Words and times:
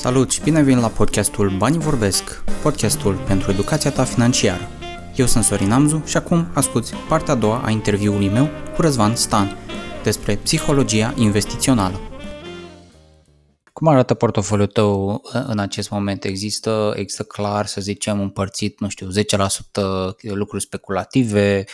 Salut 0.00 0.30
și 0.30 0.42
bine 0.42 0.62
venit 0.62 0.80
la 0.80 0.88
podcastul 0.88 1.50
Banii 1.58 1.78
Vorbesc, 1.78 2.44
podcastul 2.62 3.14
pentru 3.26 3.50
educația 3.50 3.90
ta 3.90 4.04
financiară. 4.04 4.68
Eu 5.16 5.26
sunt 5.26 5.44
Sorin 5.44 5.70
Amzu 5.70 6.02
și 6.06 6.16
acum 6.16 6.46
asculti 6.54 6.94
partea 7.08 7.34
a 7.34 7.36
doua 7.36 7.62
a 7.64 7.70
interviului 7.70 8.28
meu 8.28 8.48
cu 8.74 8.82
Răzvan 8.82 9.14
Stan 9.14 9.56
despre 10.02 10.36
psihologia 10.36 11.14
investițională. 11.16 12.00
Cum 13.72 13.88
arată 13.88 14.14
portofoliul 14.14 14.66
tău 14.66 15.22
în 15.46 15.58
acest 15.58 15.90
moment? 15.90 16.24
Există, 16.24 16.92
există 16.96 17.22
clar, 17.22 17.66
să 17.66 17.80
zicem, 17.80 18.20
împărțit, 18.20 18.80
nu 18.80 18.88
știu, 18.88 19.08
10% 19.08 19.12
lucruri 20.20 20.62
speculative, 20.62 21.64
25% 21.64 21.66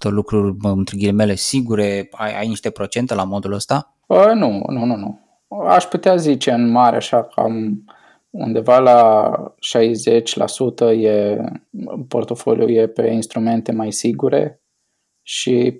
lucruri, 0.00 0.56
între 0.62 0.96
ghilimele, 0.96 1.34
sigure? 1.34 2.08
Ai, 2.12 2.38
ai 2.38 2.48
niște 2.48 2.70
procente 2.70 3.14
la 3.14 3.24
modul 3.24 3.52
ăsta? 3.52 3.94
Uh, 4.06 4.32
nu, 4.34 4.62
nu, 4.68 4.84
nu, 4.84 4.96
nu 4.96 5.27
aș 5.48 5.84
putea 5.84 6.16
zice 6.16 6.50
în 6.50 6.70
mare 6.70 6.96
așa 6.96 7.24
cam 7.24 7.84
undeva 8.30 8.78
la 8.78 9.30
60% 10.92 10.96
e 10.96 11.38
portofoliul 12.08 12.70
e 12.70 12.86
pe 12.86 13.06
instrumente 13.06 13.72
mai 13.72 13.92
sigure 13.92 14.62
și 15.22 15.72
40% 15.72 15.76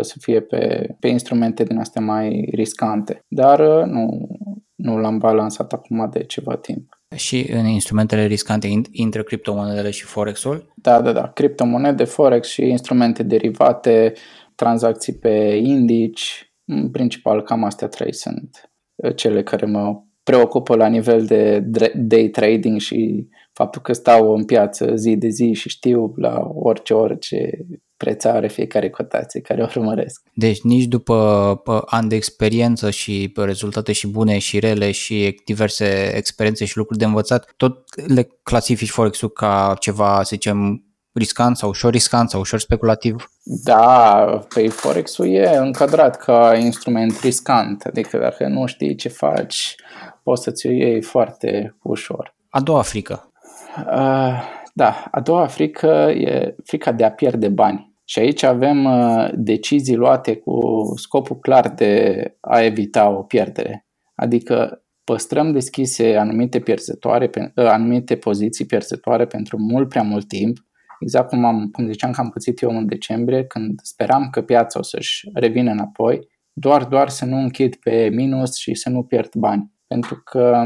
să 0.00 0.14
fie 0.20 0.40
pe, 0.40 0.94
pe 1.00 1.08
instrumente 1.08 1.64
din 1.64 1.78
astea 1.78 2.00
mai 2.00 2.48
riscante. 2.52 3.24
Dar 3.28 3.60
uh, 3.60 3.84
nu, 3.84 4.28
nu 4.74 4.98
l-am 4.98 5.18
balansat 5.18 5.72
acum 5.72 6.08
de 6.12 6.24
ceva 6.24 6.56
timp. 6.56 6.98
Și 7.16 7.50
în 7.52 7.66
instrumentele 7.66 8.26
riscante 8.26 8.80
intră 8.90 9.22
criptomonedele 9.22 9.90
și 9.90 10.04
Forex-ul? 10.04 10.72
Da, 10.74 11.00
da, 11.00 11.12
da. 11.12 11.28
Criptomonede, 11.28 12.04
Forex 12.04 12.48
și 12.48 12.62
instrumente 12.62 13.22
derivate, 13.22 14.12
tranzacții 14.54 15.14
pe 15.14 15.60
indici, 15.62 16.52
în 16.64 16.90
principal, 16.90 17.42
cam 17.42 17.64
astea 17.64 17.88
trei 17.88 18.14
sunt 18.14 18.50
uh, 18.64 18.69
cele 19.14 19.42
care 19.42 19.66
mă 19.66 20.02
preocupă 20.22 20.76
la 20.76 20.86
nivel 20.86 21.24
de 21.26 21.62
day 21.94 22.28
trading 22.28 22.80
și 22.80 23.28
faptul 23.52 23.82
că 23.82 23.92
stau 23.92 24.34
în 24.34 24.44
piață 24.44 24.94
zi 24.94 25.16
de 25.16 25.28
zi 25.28 25.52
și 25.52 25.68
știu 25.68 26.12
la 26.16 26.50
orice 26.54 26.94
orice 26.94 27.50
preț 27.96 28.24
are 28.24 28.48
fiecare 28.48 28.90
cotație 28.90 29.40
care 29.40 29.62
o 29.62 29.66
urmăresc. 29.76 30.22
Deci 30.34 30.60
nici 30.62 30.84
după 30.84 31.84
ani 31.86 32.08
de 32.08 32.14
experiență 32.14 32.90
și 32.90 33.32
rezultate 33.36 33.92
și 33.92 34.08
bune 34.08 34.38
și 34.38 34.58
rele 34.58 34.90
și 34.90 35.40
diverse 35.44 36.12
experiențe 36.16 36.64
și 36.64 36.76
lucruri 36.76 36.98
de 36.98 37.04
învățat, 37.04 37.52
tot 37.56 38.06
le 38.06 38.28
clasifici 38.42 38.90
Forex-ul 38.90 39.30
ca 39.30 39.76
ceva, 39.78 40.16
să 40.16 40.30
zicem, 40.32 40.84
riscant 41.20 41.56
sau 41.56 41.68
ușor 41.68 41.92
riscant 41.92 42.30
sau 42.30 42.40
ușor 42.40 42.58
speculativ? 42.58 43.30
Da, 43.42 44.24
pe 44.54 44.68
Forex-ul 44.68 45.26
e 45.26 45.56
încadrat 45.56 46.16
ca 46.16 46.56
instrument 46.56 47.20
riscant, 47.20 47.82
adică 47.82 48.18
dacă 48.18 48.46
nu 48.46 48.66
știi 48.66 48.94
ce 48.94 49.08
faci, 49.08 49.76
poți 50.22 50.42
să-ți 50.42 50.66
o 50.66 50.70
iei 50.70 51.02
foarte 51.02 51.76
ușor. 51.82 52.34
A 52.48 52.60
doua 52.60 52.82
frică? 52.82 53.32
Uh, 53.76 54.42
da, 54.74 55.04
a 55.10 55.20
doua 55.20 55.46
frică 55.46 56.12
e 56.16 56.54
frica 56.64 56.92
de 56.92 57.04
a 57.04 57.10
pierde 57.10 57.48
bani. 57.48 57.92
Și 58.04 58.18
aici 58.18 58.42
avem 58.42 58.84
uh, 58.84 59.30
decizii 59.34 59.96
luate 59.96 60.36
cu 60.36 60.58
scopul 60.96 61.38
clar 61.38 61.68
de 61.68 62.24
a 62.40 62.60
evita 62.60 63.08
o 63.08 63.22
pierdere. 63.22 63.86
Adică 64.14 64.84
păstrăm 65.04 65.52
deschise 65.52 66.16
anumite 66.16 66.60
pierzătoare, 66.60 67.30
uh, 67.34 67.66
anumite 67.66 68.16
poziții 68.16 68.66
pierzătoare 68.66 69.26
pentru 69.26 69.58
mult 69.58 69.88
prea 69.88 70.02
mult 70.02 70.28
timp 70.28 70.58
exact 71.00 71.28
cum, 71.28 71.44
am, 71.44 71.68
cum 71.72 71.90
ziceam 71.90 72.12
că 72.12 72.20
am 72.20 72.30
pățit 72.30 72.60
eu 72.60 72.70
în 72.70 72.86
decembrie, 72.86 73.44
când 73.44 73.80
speram 73.82 74.28
că 74.30 74.42
piața 74.42 74.78
o 74.78 74.82
să-și 74.82 75.30
revină 75.34 75.70
înapoi, 75.70 76.28
doar, 76.52 76.84
doar 76.84 77.08
să 77.08 77.24
nu 77.24 77.36
închid 77.36 77.74
pe 77.74 78.08
minus 78.12 78.56
și 78.56 78.74
să 78.74 78.90
nu 78.90 79.02
pierd 79.02 79.34
bani. 79.34 79.72
Pentru 79.86 80.22
că 80.24 80.64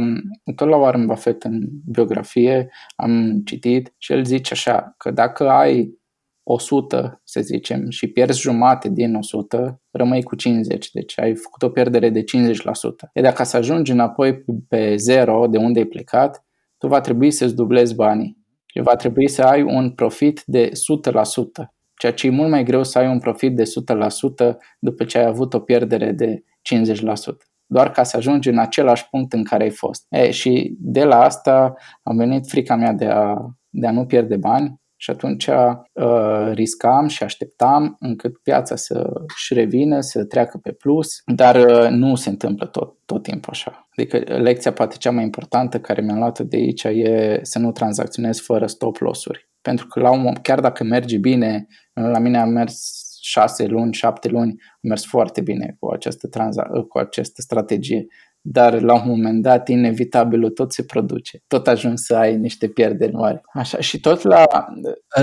tot 0.56 0.68
la 0.68 0.77
Warren 0.77 1.06
Buffett 1.06 1.42
în 1.42 1.68
biografie 1.90 2.70
am 2.96 3.42
citit 3.44 3.94
și 3.98 4.12
el 4.12 4.24
zice 4.24 4.52
așa, 4.52 4.94
că 4.96 5.10
dacă 5.10 5.48
ai 5.48 6.02
100, 6.46 7.20
să 7.24 7.40
zicem, 7.40 7.90
și 7.90 8.06
pierzi 8.06 8.40
jumate 8.40 8.89
din 8.89 9.14
100, 9.14 9.83
rămâi 9.90 10.23
cu 10.23 10.34
50, 10.36 10.90
deci 10.90 11.20
ai 11.20 11.34
făcut 11.34 11.62
o 11.62 11.68
pierdere 11.68 12.11
de 12.11 12.20
50%. 12.20 12.24
E 13.12 13.20
dacă 13.20 13.42
să 13.42 13.56
ajungi 13.56 13.92
înapoi 13.92 14.44
pe 14.68 14.96
0 14.96 15.46
de 15.46 15.58
unde 15.58 15.78
ai 15.78 15.84
plecat, 15.84 16.44
tu 16.78 16.86
va 16.86 17.00
trebui 17.00 17.30
să-ți 17.30 17.55
dublezi 17.55 17.94
banii 17.94 18.36
și 18.36 18.43
va 18.83 18.96
trebui 18.96 19.29
să 19.29 19.42
ai 19.42 19.62
un 19.62 19.90
profit 19.90 20.42
de 20.46 20.68
100%, 20.68 20.73
ceea 21.98 22.12
ce 22.12 22.27
e 22.27 22.30
mult 22.30 22.51
mai 22.51 22.64
greu 22.64 22.83
să 22.83 22.98
ai 22.98 23.07
un 23.07 23.18
profit 23.18 23.57
de 23.57 23.62
100% 23.62 24.57
după 24.79 25.05
ce 25.05 25.18
ai 25.18 25.24
avut 25.24 25.55
o 25.55 25.61
pierdere 25.61 26.12
de 26.12 26.42
50%. 26.42 27.05
Doar 27.67 27.90
ca 27.90 28.02
să 28.02 28.17
ajungi 28.17 28.48
în 28.48 28.58
același 28.58 29.08
punct 29.08 29.33
în 29.33 29.45
care 29.45 29.62
ai 29.62 29.70
fost. 29.70 30.07
E, 30.08 30.30
și 30.30 30.77
de 30.79 31.05
la 31.05 31.23
asta 31.23 31.74
a 32.02 32.12
venit 32.12 32.46
frica 32.48 32.77
mea 32.77 32.92
de 32.92 33.07
a, 33.07 33.35
de 33.68 33.86
a 33.86 33.90
nu 33.90 34.07
pierde 34.07 34.36
bani 34.36 34.83
și 34.96 35.10
atunci 35.10 35.46
uh, 35.46 36.50
riscam 36.52 37.06
și 37.06 37.22
așteptam 37.22 37.96
încât 38.00 38.38
piața 38.38 38.77
să-și 38.77 39.55
revină, 39.55 40.00
să 40.00 40.24
treacă 40.24 40.58
pe 40.62 40.72
plus, 40.72 41.22
dar 41.27 41.56
uh, 41.56 41.88
nu 41.90 42.14
se 42.14 42.28
întâmplă 42.28 42.66
tot, 42.66 42.96
tot 43.05 43.22
timpul 43.22 43.52
așa. 43.52 43.88
Adică 43.96 44.36
lecția 44.36 44.72
poate 44.72 44.96
cea 44.96 45.10
mai 45.10 45.24
importantă 45.24 45.80
care 45.80 46.00
mi-am 46.00 46.18
luat 46.18 46.40
de 46.40 46.56
aici 46.56 46.84
e 46.84 47.38
să 47.42 47.58
nu 47.58 47.72
tranzacționez 47.72 48.40
fără 48.40 48.66
stop 48.66 48.96
loss-uri. 48.96 49.48
Pentru 49.62 49.86
că 49.86 50.00
la 50.00 50.10
un 50.10 50.18
moment, 50.18 50.38
chiar 50.38 50.60
dacă 50.60 50.84
merge 50.84 51.18
bine, 51.18 51.66
la 51.92 52.18
mine 52.18 52.38
a 52.38 52.44
mers 52.44 53.02
șase 53.20 53.66
luni, 53.66 53.92
șapte 53.92 54.28
luni, 54.28 54.55
a 54.58 54.78
mers 54.80 55.05
foarte 55.06 55.40
bine 55.40 55.76
cu 55.78 55.88
această, 55.90 56.28
tranza- 56.28 56.86
cu 56.88 56.98
această 56.98 57.40
strategie 57.40 58.06
dar 58.46 58.80
la 58.80 58.94
un 58.94 59.02
moment 59.06 59.42
dat 59.42 59.68
inevitabilul 59.68 60.50
tot 60.50 60.72
se 60.72 60.84
produce. 60.84 61.42
Tot 61.46 61.66
ajungi 61.66 62.02
să 62.02 62.16
ai 62.16 62.36
niște 62.36 62.68
pierderi 62.68 63.12
mari. 63.12 63.40
Așa, 63.52 63.80
și 63.80 64.00
tot 64.00 64.22
la... 64.22 64.44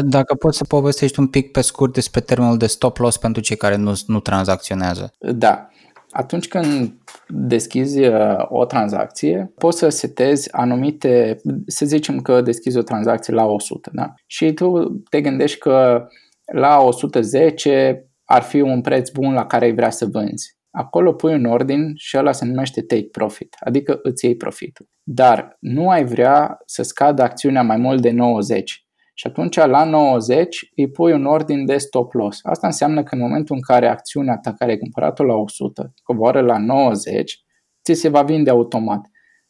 Dacă 0.02 0.36
poți 0.36 0.58
să 0.58 0.64
povestești 0.64 1.20
un 1.20 1.28
pic 1.28 1.52
pe 1.52 1.62
scurt 1.62 1.94
despre 1.94 2.22
termenul 2.22 2.58
de 2.58 2.66
stop 2.66 2.98
loss 2.98 3.18
pentru 3.18 3.42
cei 3.42 3.56
care 3.56 3.76
nu, 3.76 3.94
nu 4.08 4.20
tranzacționează. 4.20 5.14
Da. 5.20 5.68
Atunci 6.10 6.48
când 6.48 6.94
deschizi 7.28 8.00
uh, 8.00 8.36
o 8.50 8.66
tranzacție, 8.66 9.54
poți 9.58 9.78
să 9.78 9.90
setezi 9.90 10.52
anumite, 10.52 11.42
să 11.66 11.86
zicem 11.86 12.20
că 12.20 12.42
deschizi 12.42 12.78
o 12.78 12.82
tranzacție 12.82 13.34
la 13.34 13.46
100, 13.46 13.90
da? 13.94 14.14
Și 14.26 14.54
tu 14.54 15.02
te 15.10 15.22
gândești 15.22 15.58
că 15.58 16.08
la 16.54 16.80
110 16.80 18.06
ar 18.26 18.42
fi 18.42 18.62
un 18.62 18.82
preț 18.82 19.10
bun 19.10 19.34
la 19.34 19.46
care 19.46 19.66
ai 19.66 19.74
vrea 19.74 19.90
să 19.90 20.06
vânzi 20.06 20.60
acolo 20.72 21.14
pui 21.14 21.34
un 21.34 21.46
ordin 21.46 21.94
și 21.96 22.18
ăla 22.18 22.32
se 22.32 22.46
numește 22.46 22.82
take 22.82 23.08
profit, 23.12 23.56
adică 23.60 24.00
îți 24.04 24.26
iei 24.26 24.36
profitul. 24.36 24.90
Dar 25.04 25.58
nu 25.60 25.90
ai 25.90 26.06
vrea 26.06 26.58
să 26.66 26.84
scadă 26.84 27.22
acțiunea 27.22 27.62
mai 27.62 27.78
mult 27.78 28.02
de 28.02 28.12
90 28.12 28.86
și 29.14 29.28
atunci 29.28 29.56
la 29.56 29.84
90 29.84 30.72
îi 30.76 30.92
pui 30.92 31.14
un 31.14 31.26
ordin 31.26 31.66
de 31.66 31.78
stop 31.78 32.14
loss. 32.14 32.40
Asta 32.44 32.68
înseamnă 32.68 33.04
că 33.04 33.16
în 33.16 33.22
momentul 33.22 33.56
în 33.56 33.62
care 33.62 33.88
acțiunea 33.88 34.38
ta 34.38 34.54
care 34.54 34.72
ai 34.72 34.78
cumpărat-o 34.78 35.24
la 35.24 35.34
100 35.34 35.94
coboară 36.04 36.42
la 36.42 36.58
90, 36.58 37.44
ți 37.84 37.94
se 37.94 38.10
va 38.10 38.24
vinde 38.24 38.50
automat. 38.50 39.02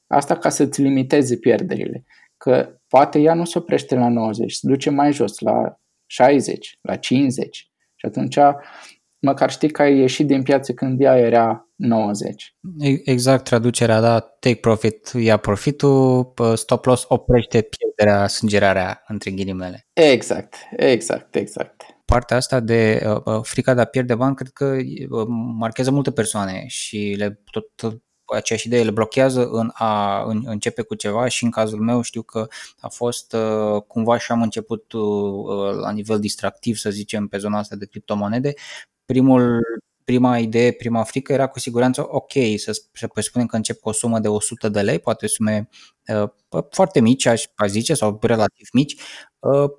Asta 0.07 0.37
ca 0.37 0.49
să-ți 0.49 0.81
limiteze 0.81 1.37
pierderile. 1.37 2.05
Că 2.37 2.79
poate 2.87 3.19
ea 3.19 3.33
nu 3.33 3.45
se 3.45 3.57
oprește 3.57 3.95
la 3.95 4.09
90, 4.09 4.53
se 4.53 4.67
duce 4.67 4.89
mai 4.89 5.13
jos, 5.13 5.39
la 5.39 5.79
60, 6.05 6.77
la 6.81 6.95
50. 6.95 7.71
Și 7.95 8.05
atunci 8.05 8.37
măcar 9.21 9.51
știi 9.51 9.69
că 9.69 9.81
ai 9.81 9.97
ieșit 9.97 10.27
din 10.27 10.43
piață 10.43 10.73
când 10.73 11.01
ea 11.01 11.17
era 11.17 11.67
90. 11.75 12.55
Exact, 13.03 13.43
traducerea, 13.43 14.01
da, 14.01 14.19
take 14.19 14.55
profit, 14.55 15.11
ia 15.17 15.37
profitul, 15.37 16.33
stop 16.55 16.85
loss 16.85 17.05
oprește 17.07 17.61
pierderea, 17.61 18.27
sângerarea, 18.27 19.03
între 19.07 19.31
ghilimele. 19.31 19.87
Exact, 19.93 20.55
exact, 20.75 21.35
exact. 21.35 21.81
Partea 22.05 22.37
asta 22.37 22.59
de 22.59 23.03
uh, 23.05 23.21
uh 23.25 23.39
frica 23.41 23.73
de 23.73 23.81
a 23.81 23.85
pierde 23.85 24.15
bani, 24.15 24.35
cred 24.35 24.49
că 24.49 24.65
uh, 25.09 25.25
marchează 25.57 25.91
multe 25.91 26.11
persoane 26.11 26.63
și 26.67 27.15
le 27.17 27.41
tot, 27.51 27.65
tot 27.75 28.01
aceeași 28.35 28.67
idee 28.67 28.83
le 28.83 28.91
blochează 28.91 29.47
în 29.47 29.69
a 29.73 30.23
în, 30.23 30.43
începe 30.45 30.81
cu 30.81 30.95
ceva 30.95 31.27
și 31.27 31.43
în 31.43 31.49
cazul 31.49 31.79
meu 31.79 32.01
știu 32.01 32.21
că 32.21 32.47
a 32.79 32.87
fost 32.87 33.33
uh, 33.33 33.81
cumva 33.87 34.17
și 34.17 34.31
am 34.31 34.41
început 34.41 34.91
uh, 34.91 35.75
la 35.81 35.91
nivel 35.91 36.19
distractiv, 36.19 36.75
să 36.75 36.89
zicem, 36.89 37.27
pe 37.27 37.37
zona 37.37 37.57
asta 37.57 37.75
de 37.75 37.85
criptomonede, 37.85 38.53
primul, 39.11 39.59
prima 40.03 40.37
idee, 40.37 40.71
prima 40.71 41.03
frică 41.03 41.33
era 41.33 41.47
cu 41.47 41.59
siguranță 41.59 42.05
ok, 42.07 42.31
să, 42.55 42.81
să 42.93 43.07
presupunem 43.07 43.47
că 43.47 43.55
încep 43.55 43.79
cu 43.79 43.89
o 43.89 43.91
sumă 43.91 44.19
de 44.19 44.27
100 44.27 44.69
de 44.69 44.81
lei, 44.81 44.99
poate 44.99 45.27
sume 45.27 45.69
uh, 46.07 46.29
foarte 46.69 47.01
mici, 47.01 47.25
aș, 47.25 47.43
aș 47.55 47.69
zice, 47.69 47.93
sau 47.93 48.19
relativ 48.21 48.67
mici, 48.73 48.95
uh, 49.39 49.69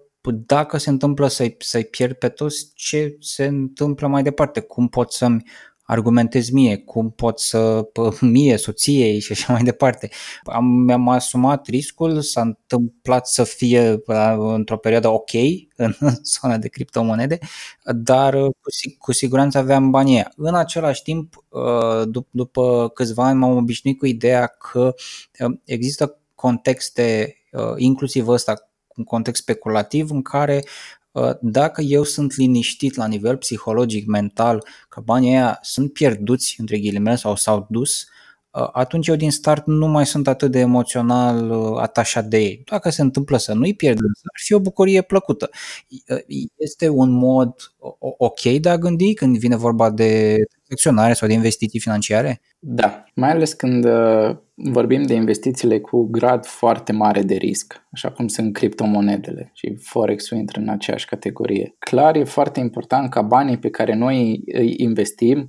dacă 0.47 0.77
se 0.77 0.91
întâmplă 0.91 1.29
să-i, 1.29 1.57
să-i 1.59 1.85
pierd 1.85 2.15
pe 2.15 2.29
toți, 2.29 2.71
ce 2.75 3.17
se 3.21 3.45
întâmplă 3.45 4.07
mai 4.07 4.23
departe? 4.23 4.61
Cum 4.61 4.89
pot 4.89 5.13
să-mi 5.13 5.43
argumentez 5.93 6.51
mie, 6.51 6.77
cum 6.77 7.11
pot 7.11 7.39
să 7.39 7.89
mie, 8.21 8.57
soției 8.57 9.21
și 9.21 9.33
așa 9.33 9.53
mai 9.53 9.63
departe. 9.63 10.11
Am, 10.45 10.65
mi-am 10.65 11.09
asumat 11.09 11.67
riscul, 11.67 12.21
s-a 12.21 12.41
întâmplat 12.41 13.27
să 13.27 13.45
fie 13.45 14.01
într-o 14.37 14.77
perioadă 14.77 15.09
ok 15.09 15.31
în 15.77 15.95
zona 16.41 16.59
de 16.59 16.69
criptomonede, 16.69 17.39
dar 17.85 18.35
cu, 18.35 18.71
cu 18.99 19.13
siguranță 19.13 19.59
aveam 19.59 19.91
banii 19.91 20.25
În 20.37 20.55
același 20.55 21.03
timp, 21.03 21.45
dup- 22.07 22.31
după 22.31 22.91
câțiva 22.95 23.25
ani 23.25 23.39
m-am 23.39 23.57
obișnuit 23.57 23.99
cu 23.99 24.07
ideea 24.07 24.47
că 24.47 24.95
există 25.65 26.19
contexte, 26.35 27.37
inclusiv 27.77 28.29
ăsta, 28.29 28.71
un 28.97 29.05
context 29.05 29.43
speculativ 29.43 30.11
în 30.11 30.23
care 30.23 30.63
Uh, 30.65 31.02
dacă 31.41 31.81
eu 31.81 32.03
sunt 32.03 32.37
liniștit 32.37 32.95
la 32.95 33.07
nivel 33.07 33.37
psihologic, 33.37 34.07
mental, 34.07 34.67
că 34.89 35.01
banii 35.01 35.31
ăia 35.31 35.59
sunt 35.63 35.93
pierduți, 35.93 36.55
între 36.59 36.79
ghilimele, 36.79 37.17
sau 37.17 37.37
s-au 37.37 37.67
dus, 37.71 38.03
uh, 38.03 38.22
atunci 38.73 39.09
eu 39.09 39.17
din 39.17 39.31
start 39.31 39.67
nu 39.67 39.87
mai 39.87 40.07
sunt 40.07 40.29
atât 40.29 40.51
de 40.51 40.59
emoțional 40.59 41.51
uh, 41.51 41.81
atașat 41.81 42.25
de 42.25 42.39
ei. 42.39 42.63
Dacă 42.71 42.91
se 42.91 43.03
întâmplă 43.03 43.37
să 43.37 43.55
nu-i 43.55 43.75
pierd, 43.75 43.99
ar 43.99 44.41
fi 44.45 44.55
o 44.55 44.61
bucurie 44.61 45.03
plăcută. 45.03 45.51
Este 46.57 46.89
un 46.89 47.11
mod 47.11 47.55
ok 47.99 48.43
de 48.43 48.69
a 48.69 48.79
gândi 48.79 49.15
când 49.15 49.39
vine 49.39 49.57
vorba 49.57 49.91
de 49.91 50.37
acționare 50.71 51.13
sau 51.13 51.29
de 51.29 51.35
investiții 51.35 51.81
financiare? 51.81 52.41
Da, 52.59 53.05
mai 53.15 53.31
ales 53.31 53.53
când 53.53 53.85
uh, 53.85 54.37
vorbim 54.55 55.03
de 55.03 55.15
investițiile 55.15 55.81
cu 55.81 56.09
grad 56.11 56.47
foarte 56.47 56.93
mare 56.93 57.23
de 57.23 57.35
risc, 57.35 57.87
așa 57.91 58.11
cum 58.11 58.29
sunt 58.29 58.53
criptomonedele 58.53 59.51
și 59.55 59.77
Forex-ul 59.81 60.39
intră 60.39 60.61
în 60.61 60.69
aceeași 60.69 61.07
categorie. 61.07 61.75
Clar, 61.79 62.17
e 62.17 62.25
foarte 62.25 62.61
important 62.61 63.11
ca 63.11 63.23
banii 63.23 63.59
pe 63.59 63.71
care 63.71 63.95
noi 63.95 64.43
îi 64.47 64.75
investim 64.77 65.49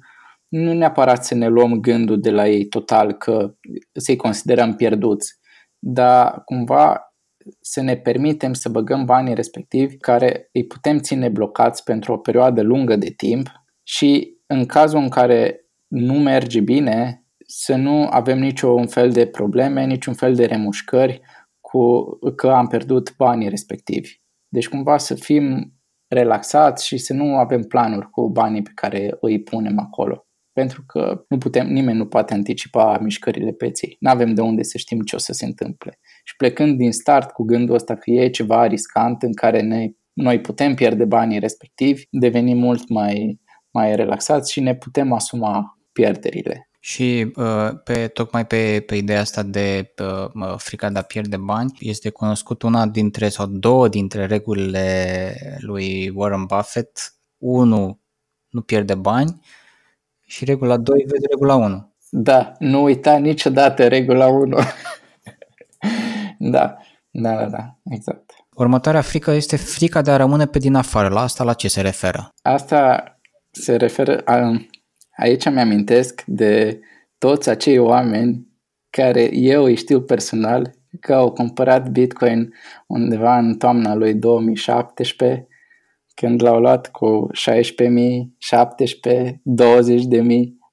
nu 0.53 0.73
neapărat 0.73 1.25
să 1.25 1.35
ne 1.35 1.47
luăm 1.47 1.79
gândul 1.79 2.19
de 2.19 2.31
la 2.31 2.47
ei 2.47 2.65
total 2.65 3.13
că 3.13 3.55
să-i 3.93 4.15
considerăm 4.15 4.75
pierduți, 4.75 5.39
dar 5.79 6.41
cumva 6.45 7.13
să 7.61 7.81
ne 7.81 7.95
permitem 7.95 8.53
să 8.53 8.69
băgăm 8.69 9.05
banii 9.05 9.33
respectivi 9.33 9.97
care 9.97 10.49
îi 10.51 10.65
putem 10.65 10.99
ține 10.99 11.29
blocați 11.29 11.83
pentru 11.83 12.13
o 12.13 12.17
perioadă 12.17 12.61
lungă 12.61 12.95
de 12.95 13.09
timp 13.09 13.49
și 13.83 14.37
în 14.47 14.65
cazul 14.65 14.99
în 14.99 15.09
care 15.09 15.67
nu 15.87 16.13
merge 16.13 16.59
bine, 16.59 17.25
să 17.47 17.75
nu 17.75 18.07
avem 18.09 18.39
niciun 18.39 18.87
fel 18.87 19.11
de 19.11 19.27
probleme, 19.27 19.85
niciun 19.85 20.13
fel 20.13 20.35
de 20.35 20.45
remușcări 20.45 21.21
cu 21.59 22.03
că 22.35 22.49
am 22.49 22.67
pierdut 22.67 23.15
banii 23.15 23.49
respectivi. 23.49 24.21
Deci 24.47 24.69
cumva 24.69 24.97
să 24.97 25.15
fim 25.15 25.73
relaxați 26.07 26.85
și 26.85 26.97
să 26.97 27.13
nu 27.13 27.37
avem 27.37 27.63
planuri 27.63 28.09
cu 28.09 28.29
banii 28.29 28.61
pe 28.61 28.71
care 28.75 29.17
îi 29.21 29.43
punem 29.43 29.79
acolo. 29.79 30.27
Pentru 30.53 30.83
că 30.87 31.25
nu 31.27 31.37
putem, 31.37 31.67
nimeni 31.67 31.97
nu 31.97 32.05
poate 32.05 32.33
anticipa 32.33 32.97
mișcările 33.01 33.51
peței. 33.51 33.95
Nu 33.99 34.09
avem 34.09 34.33
de 34.33 34.41
unde 34.41 34.63
să 34.63 34.77
știm 34.77 35.01
ce 35.01 35.15
o 35.15 35.19
să 35.19 35.33
se 35.33 35.45
întâmple. 35.45 35.99
Și 36.23 36.35
plecând 36.35 36.77
din 36.77 36.91
start 36.91 37.31
cu 37.31 37.43
gândul 37.43 37.75
ăsta 37.75 37.95
că 37.95 38.11
e 38.11 38.29
ceva 38.29 38.65
riscant 38.65 39.23
în 39.23 39.33
care 39.33 39.61
ne, 39.61 39.87
noi 40.13 40.41
putem 40.41 40.75
pierde 40.75 41.05
banii 41.05 41.39
respectivi, 41.39 42.03
devenim 42.09 42.57
mult 42.57 42.89
mai 42.89 43.41
mai 43.73 43.95
relaxați 43.95 44.51
și 44.51 44.59
ne 44.59 44.75
putem 44.75 45.11
asuma 45.11 45.79
pierderile. 45.91 46.69
Și 46.79 47.31
uh, 47.35 47.69
pe, 47.83 48.07
tocmai 48.07 48.45
pe, 48.45 48.83
pe 48.85 48.95
ideea 48.95 49.19
asta 49.19 49.43
de 49.43 49.93
uh, 50.33 50.55
frica 50.57 50.89
de 50.89 50.99
a 50.99 51.01
pierde 51.01 51.37
bani, 51.37 51.71
este 51.79 52.09
cunoscut 52.09 52.61
una 52.61 52.87
dintre 52.87 53.29
sau 53.29 53.45
două 53.47 53.87
dintre 53.87 54.25
regulile 54.25 55.35
lui 55.59 56.11
Warren 56.15 56.45
Buffett. 56.45 57.13
Unu, 57.37 57.99
nu 58.49 58.61
pierde 58.61 58.95
bani 58.95 59.41
și 60.33 60.45
regula 60.45 60.77
2, 60.77 61.05
vezi 61.07 61.25
regula 61.29 61.55
1. 61.55 61.93
Da, 62.09 62.51
nu 62.59 62.83
uita 62.83 63.17
niciodată 63.17 63.87
regula 63.87 64.27
1. 64.27 64.57
da, 66.37 66.77
da, 67.11 67.35
da, 67.35 67.45
da, 67.45 67.77
exact. 67.89 68.31
Următoarea 68.55 69.01
frică 69.01 69.31
este 69.31 69.55
frica 69.55 70.01
de 70.01 70.11
a 70.11 70.15
rămâne 70.15 70.45
pe 70.45 70.59
din 70.59 70.75
afară. 70.75 71.07
La 71.07 71.21
asta 71.21 71.43
la 71.43 71.53
ce 71.53 71.67
se 71.67 71.81
referă? 71.81 72.29
Asta 72.41 73.03
se 73.51 73.75
referă, 73.75 74.21
a, 74.25 74.61
aici 75.17 75.49
mi-amintesc 75.49 76.23
de 76.25 76.79
toți 77.17 77.49
acei 77.49 77.77
oameni 77.77 78.47
care 78.89 79.35
eu 79.35 79.63
îi 79.63 79.75
știu 79.75 80.01
personal 80.01 80.73
că 80.99 81.13
au 81.13 81.31
cumpărat 81.31 81.89
Bitcoin 81.89 82.53
undeva 82.87 83.37
în 83.37 83.57
toamna 83.57 83.93
lui 83.93 84.13
2017 84.13 85.47
când 86.13 86.41
l-au 86.41 86.59
luat 86.59 86.91
cu 86.91 87.27
16.000, 87.51 87.63
17, 88.37 89.41
20.000, 89.41 89.41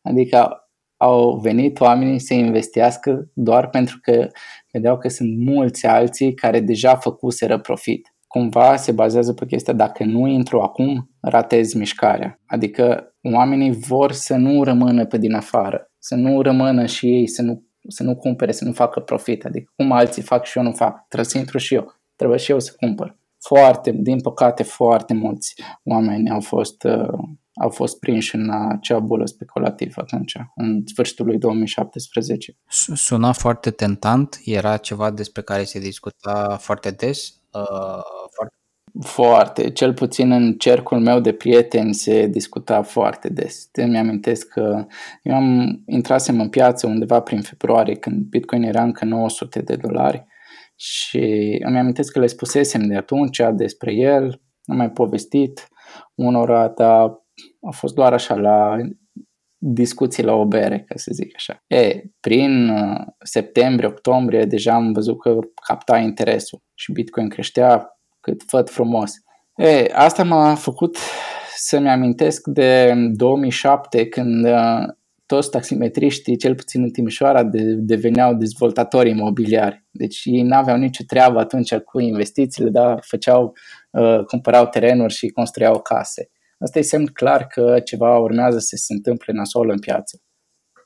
adică 0.02 0.54
au 0.96 1.37
venit 1.37 1.81
oamenii 1.81 2.19
să 2.19 2.34
investească 2.34 3.31
doar 3.34 3.69
pentru 3.69 3.98
că 4.02 4.26
vedeau 4.72 4.98
că 4.98 5.08
sunt 5.08 5.38
mulți 5.38 5.87
alții 5.87 6.34
care 6.34 6.60
deja 6.60 6.96
făcuseră 6.96 7.58
profit 7.58 8.14
cumva 8.32 8.76
se 8.76 8.92
bazează 8.92 9.32
pe 9.32 9.46
chestia 9.46 9.72
dacă 9.72 10.04
nu 10.04 10.26
intru 10.26 10.60
acum, 10.60 11.10
ratez 11.20 11.72
mișcarea. 11.72 12.40
Adică 12.46 13.14
oamenii 13.22 13.72
vor 13.72 14.12
să 14.12 14.37
nu 14.37 14.62
rămână 14.64 15.06
pe 15.06 15.19
din 15.19 15.34
afară, 15.34 15.90
să 15.98 16.14
nu 16.14 16.42
rămână 16.42 16.87
și 16.87 17.06
ei, 17.06 17.26
să 17.26 17.42
nu, 17.42 17.62
să 17.88 18.02
nu 18.02 18.16
cumpere, 18.16 18.52
să 18.52 18.64
nu 18.64 18.72
facă 18.72 19.00
profit. 19.00 19.44
Adică 19.44 19.72
cum 19.76 19.92
alții 19.92 20.22
fac 20.22 20.44
și 20.44 20.58
eu 20.58 20.64
nu 20.64 20.72
fac, 20.72 21.06
trebuie 21.08 21.31
să 21.31 21.38
intru 21.38 21.58
și 21.58 21.75
eu, 21.75 21.92
trebuie 22.16 22.38
și 22.38 22.50
eu 22.50 22.58
să 22.58 22.72
cumpăr. 22.76 23.19
Foarte, 23.40 23.90
din 23.94 24.20
păcate, 24.20 24.62
foarte 24.62 25.14
mulți 25.14 25.54
oameni 25.84 26.31
au 26.31 26.40
fost, 26.40 26.82
uh, 26.82 27.19
au 27.54 27.70
fost 27.70 27.98
prinși 27.98 28.34
în 28.34 28.50
acea 28.50 28.98
bulă 28.98 29.26
speculativă 29.26 30.00
atunci, 30.00 30.37
în 30.54 30.82
sfârșitul 30.87 31.26
lui 31.26 31.38
2017. 31.38 32.56
Suna 32.94 33.32
foarte 33.32 33.70
tentant, 33.70 34.40
era 34.44 34.76
ceva 34.76 35.10
despre 35.10 35.42
care 35.42 35.64
se 35.64 35.78
discuta 35.78 36.56
foarte 36.60 36.90
des 36.90 37.40
Uh, 37.52 38.02
foarte... 38.31 38.54
Foarte, 39.00 39.70
cel 39.70 39.94
puțin 39.94 40.31
în 40.31 40.52
cercul 40.52 41.00
meu 41.00 41.20
de 41.20 41.32
prieteni 41.32 41.94
se 41.94 42.26
discuta 42.26 42.82
foarte 42.82 43.28
des. 43.28 43.69
Îmi 43.72 43.98
amintesc 43.98 44.48
că 44.48 44.87
eu 45.22 45.34
am 45.34 45.82
intrasem 45.87 46.40
în 46.40 46.48
piață 46.48 46.87
undeva 46.87 47.20
prin 47.20 47.40
februarie 47.40 47.94
când 47.94 48.16
Bitcoin 48.16 48.62
era 48.62 48.82
încă 48.82 49.04
900 49.04 49.60
de 49.60 49.76
dolari 49.76 50.26
și 50.81 51.56
îmi 51.65 51.79
amintesc 51.79 52.12
că 52.12 52.19
le 52.19 52.27
spusesem 52.27 52.82
de 52.82 52.97
atunci 52.97 53.41
despre 53.53 53.94
el, 53.94 54.43
am 54.65 54.77
mai 54.77 54.91
povestit 54.91 55.69
unora, 56.15 56.69
dar 56.69 57.00
a 57.61 57.71
fost 57.71 57.94
doar 57.94 58.12
așa 58.12 58.35
la 58.35 58.77
discuții 59.59 60.23
la 60.23 60.32
o 60.32 60.47
bere, 60.47 60.85
ca 60.88 60.94
să 60.97 61.11
zic 61.15 61.32
așa. 61.35 61.62
E, 61.67 62.03
prin 62.21 62.69
uh, 62.69 63.06
septembrie, 63.25 63.88
octombrie, 63.88 64.44
deja 64.44 64.75
am 64.75 64.93
văzut 64.93 65.21
că 65.21 65.38
capta 65.67 65.99
interesul 65.99 66.62
și 66.75 66.93
Bitcoin 66.93 67.29
creștea 67.29 67.99
cât 68.21 68.43
făt 68.47 68.71
frumos. 68.71 69.12
E, 69.56 69.91
asta 69.93 70.25
m-a 70.25 70.55
făcut 70.55 70.97
să-mi 71.56 71.91
amintesc 71.91 72.47
de 72.47 72.94
2007 73.12 74.09
când 74.09 74.44
uh, 74.44 74.83
toți 75.31 75.50
taximetriștii, 75.50 76.37
cel 76.37 76.55
puțin 76.55 76.82
în 76.82 76.91
Timișoara, 76.91 77.44
de, 77.44 77.62
deveneau 77.75 78.35
dezvoltatori 78.35 79.11
imobiliari. 79.11 79.85
Deci 79.90 80.23
ei 80.25 80.43
n-aveau 80.43 80.76
nicio 80.76 81.04
treabă 81.07 81.38
atunci 81.38 81.75
cu 81.75 82.00
investițiile, 82.00 82.71
dar 82.71 82.99
făceau, 83.07 83.57
uh, 83.90 84.25
cumpărau 84.25 84.66
terenuri 84.66 85.12
și 85.12 85.28
construiau 85.28 85.81
case. 85.81 86.31
Asta 86.59 86.78
e 86.78 86.83
semn 86.83 87.07
clar 87.07 87.47
că 87.47 87.81
ceva 87.85 88.19
urmează 88.19 88.59
să 88.59 88.76
se 88.76 88.93
întâmple 88.93 89.33
nasol 89.33 89.69
în 89.69 89.78
piață. 89.78 90.23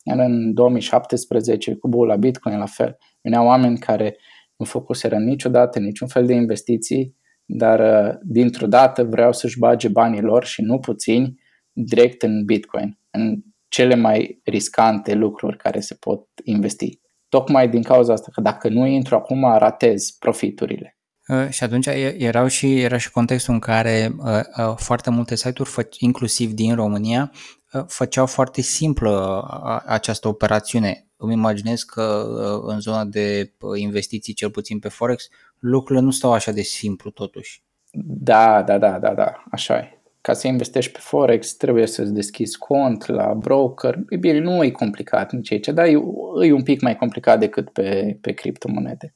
Iar 0.05 0.19
în 0.19 0.55
2017, 0.55 1.75
cu 1.75 1.89
bula 1.89 2.17
Bitcoin, 2.17 2.59
la 2.59 2.67
fel, 2.67 2.97
veneau 3.23 3.47
oameni 3.47 3.79
care 3.79 4.17
nu 4.57 4.65
făcuseră 4.65 5.17
niciodată 5.17 5.79
niciun 5.79 6.09
fel 6.09 6.27
de 6.27 6.35
investiții, 6.35 7.17
dar 7.45 7.81
uh, 7.81 8.15
dintr-o 8.23 8.67
dată 8.67 9.05
vreau 9.05 9.33
să-și 9.33 9.59
bage 9.59 9.89
banii 9.89 10.23
lor 10.23 10.45
și 10.45 10.63
nu 10.63 10.79
puțini 10.79 11.41
direct 11.73 12.23
în 12.23 12.45
Bitcoin, 12.45 12.99
în 13.11 13.43
cele 13.75 13.95
mai 13.95 14.41
riscante 14.45 15.15
lucruri 15.15 15.57
care 15.57 15.81
se 15.81 15.95
pot 15.95 16.29
investi. 16.45 17.01
Tocmai 17.29 17.69
din 17.69 17.83
cauza 17.83 18.13
asta 18.13 18.31
că 18.33 18.41
dacă 18.41 18.69
nu 18.69 18.87
intru 18.87 19.15
acum, 19.15 19.57
ratez 19.59 20.11
profiturile. 20.11 20.99
Uh, 21.29 21.49
și 21.49 21.65
atunci 21.65 21.87
erau 22.19 22.47
și, 22.47 22.81
era 22.81 22.97
și 22.97 23.11
contextul 23.11 23.55
în 23.55 23.61
care 23.61 24.15
uh, 24.19 24.27
uh, 24.57 24.75
foarte 24.77 25.11
multe 25.11 25.37
site-uri, 25.37 25.89
inclusiv 25.99 26.53
din 26.53 26.75
România, 26.75 27.33
făceau 27.87 28.27
foarte 28.27 28.61
simplă 28.61 29.45
această 29.87 30.29
operațiune. 30.29 31.07
Îmi 31.17 31.33
imaginez 31.33 31.83
că 31.83 32.27
în 32.63 32.81
zona 32.81 33.05
de 33.05 33.53
investiții, 33.75 34.35
cel 34.35 34.51
puțin 34.51 34.79
pe 34.79 34.89
Forex, 34.89 35.29
lucrurile 35.59 36.05
nu 36.05 36.11
stau 36.11 36.33
așa 36.33 36.53
de 36.53 36.63
simplu 36.63 37.11
totuși. 37.11 37.63
Da, 38.03 38.63
da, 38.63 38.79
da, 38.79 38.99
da, 38.99 39.15
da, 39.15 39.45
așa 39.51 39.79
e. 39.79 40.04
Ca 40.27 40.33
să 40.33 40.47
investești 40.47 40.93
pe 40.93 40.99
Forex 41.01 41.55
trebuie 41.55 41.87
să-ți 41.87 42.13
deschizi 42.13 42.59
cont 42.59 43.07
la 43.07 43.35
broker. 43.35 43.99
E 44.09 44.17
bine, 44.17 44.39
nu 44.39 44.65
e 44.65 44.71
complicat 44.71 45.33
nici 45.33 45.53
aici, 45.53 45.69
dar 45.69 45.87
e, 45.87 45.91
e 46.43 46.53
un 46.53 46.63
pic 46.63 46.81
mai 46.81 46.97
complicat 46.97 47.39
decât 47.39 47.71
pe, 47.71 48.19
pe 48.21 48.33
criptomonede. 48.33 49.13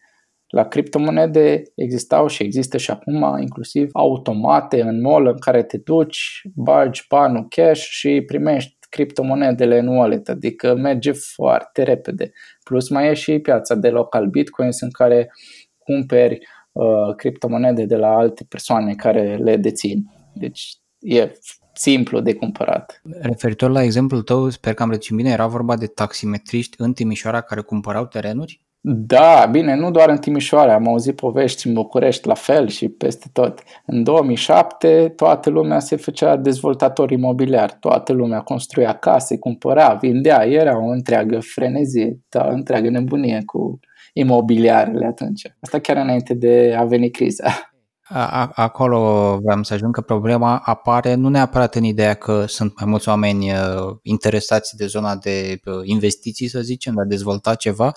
La 0.48 0.68
criptomonede 0.68 1.62
existau 1.74 2.26
și 2.26 2.42
există 2.42 2.76
și 2.76 2.90
acum 2.90 3.36
inclusiv 3.40 3.88
automate 3.92 4.80
în 4.80 5.00
mall 5.00 5.26
în 5.26 5.38
care 5.38 5.62
te 5.62 5.78
duci, 5.78 6.42
bagi 6.54 7.04
banul 7.08 7.46
cash 7.48 7.80
și 7.80 8.22
primești 8.26 8.76
criptomonedele 8.88 9.78
în 9.78 9.86
wallet, 9.86 10.28
adică 10.28 10.74
merge 10.74 11.12
foarte 11.12 11.82
repede. 11.82 12.32
Plus 12.64 12.88
mai 12.88 13.10
e 13.10 13.14
și 13.14 13.38
piața 13.38 13.74
de 13.74 13.88
local 13.88 14.26
bitcoins 14.26 14.80
în 14.80 14.90
care 14.90 15.30
cumperi 15.78 16.38
uh, 16.72 17.14
criptomonede 17.16 17.84
de 17.84 17.96
la 17.96 18.08
alte 18.08 18.44
persoane 18.48 18.94
care 18.94 19.36
le 19.36 19.56
dețin. 19.56 20.04
Deci 20.34 20.78
e 20.98 21.32
simplu 21.72 22.20
de 22.20 22.34
cumpărat. 22.34 23.02
Referitor 23.20 23.70
la 23.70 23.82
exemplul 23.82 24.22
tău, 24.22 24.48
sper 24.48 24.74
că 24.74 24.82
am 24.82 24.90
reținut 24.90 25.22
bine, 25.22 25.32
era 25.32 25.46
vorba 25.46 25.76
de 25.76 25.86
taximetriști 25.86 26.76
în 26.80 26.92
Timișoara 26.92 27.40
care 27.40 27.60
cumpărau 27.60 28.06
terenuri? 28.06 28.60
Da, 28.80 29.48
bine, 29.50 29.74
nu 29.74 29.90
doar 29.90 30.08
în 30.08 30.18
Timișoara, 30.18 30.74
am 30.74 30.88
auzit 30.88 31.16
povești 31.16 31.66
în 31.66 31.72
București 31.72 32.26
la 32.26 32.34
fel 32.34 32.68
și 32.68 32.88
peste 32.88 33.26
tot. 33.32 33.62
În 33.86 34.02
2007 34.02 35.12
toată 35.16 35.50
lumea 35.50 35.78
se 35.78 35.96
făcea 35.96 36.36
dezvoltator 36.36 37.10
imobiliar, 37.10 37.72
toată 37.72 38.12
lumea 38.12 38.40
construia 38.40 38.92
case, 38.92 39.38
cumpăra, 39.38 39.94
vindea, 39.94 40.46
era 40.46 40.78
o 40.78 40.88
întreagă 40.88 41.40
frenezie, 41.40 42.18
da, 42.28 42.46
o 42.46 42.52
întreagă 42.52 42.90
nebunie 42.90 43.42
cu 43.46 43.80
imobiliarele 44.12 45.06
atunci. 45.06 45.42
Asta 45.60 45.78
chiar 45.78 45.96
înainte 45.96 46.34
de 46.34 46.74
a 46.78 46.84
veni 46.84 47.10
criza. 47.10 47.72
A, 48.08 48.50
acolo 48.54 48.98
vreau 49.42 49.62
să 49.62 49.74
ajung 49.74 49.94
că 49.94 50.00
problema 50.00 50.58
apare 50.58 51.14
nu 51.14 51.28
neapărat 51.28 51.74
în 51.74 51.84
ideea 51.84 52.14
că 52.14 52.44
sunt 52.46 52.72
mai 52.80 52.90
mulți 52.90 53.08
oameni 53.08 53.50
uh, 53.50 53.96
interesați 54.02 54.76
de 54.76 54.86
zona 54.86 55.16
de 55.16 55.60
uh, 55.64 55.80
investiții, 55.82 56.48
să 56.48 56.60
zicem, 56.60 56.94
de 56.94 57.00
a 57.00 57.04
dezvolta 57.04 57.54
ceva, 57.54 57.92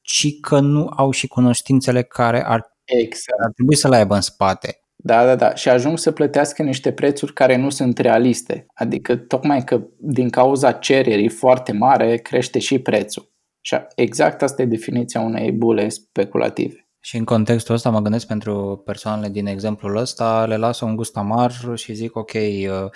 ci 0.00 0.40
că 0.40 0.60
nu 0.60 0.90
au 0.96 1.10
și 1.10 1.26
cunoștințele 1.26 2.02
care 2.02 2.46
ar, 2.46 2.76
exact. 2.84 3.40
ar 3.44 3.50
trebui 3.54 3.76
să 3.76 3.88
le 3.88 3.96
aibă 3.96 4.14
în 4.14 4.20
spate. 4.20 4.80
Da, 4.96 5.24
da, 5.24 5.34
da. 5.34 5.54
Și 5.54 5.68
ajung 5.68 5.98
să 5.98 6.12
plătească 6.12 6.62
niște 6.62 6.92
prețuri 6.92 7.32
care 7.32 7.56
nu 7.56 7.70
sunt 7.70 7.98
realiste. 7.98 8.66
Adică 8.74 9.16
tocmai 9.16 9.64
că 9.64 9.86
din 9.98 10.30
cauza 10.30 10.72
cererii 10.72 11.28
foarte 11.28 11.72
mare 11.72 12.16
crește 12.16 12.58
și 12.58 12.78
prețul. 12.78 13.34
Și 13.60 13.76
exact 13.94 14.42
asta 14.42 14.62
e 14.62 14.66
definiția 14.66 15.20
unei 15.20 15.52
bule 15.52 15.88
speculative. 15.88 16.85
Și 17.06 17.16
în 17.16 17.24
contextul 17.24 17.74
ăsta 17.74 17.90
mă 17.90 18.00
gândesc 18.00 18.26
pentru 18.26 18.82
persoanele 18.84 19.28
din 19.28 19.46
exemplul 19.46 19.96
ăsta, 19.96 20.44
le 20.46 20.56
lasă 20.56 20.84
un 20.84 20.96
gust 20.96 21.16
amar 21.16 21.52
și 21.74 21.94
zic 21.94 22.16
ok, 22.16 22.32
uh, 22.32 22.90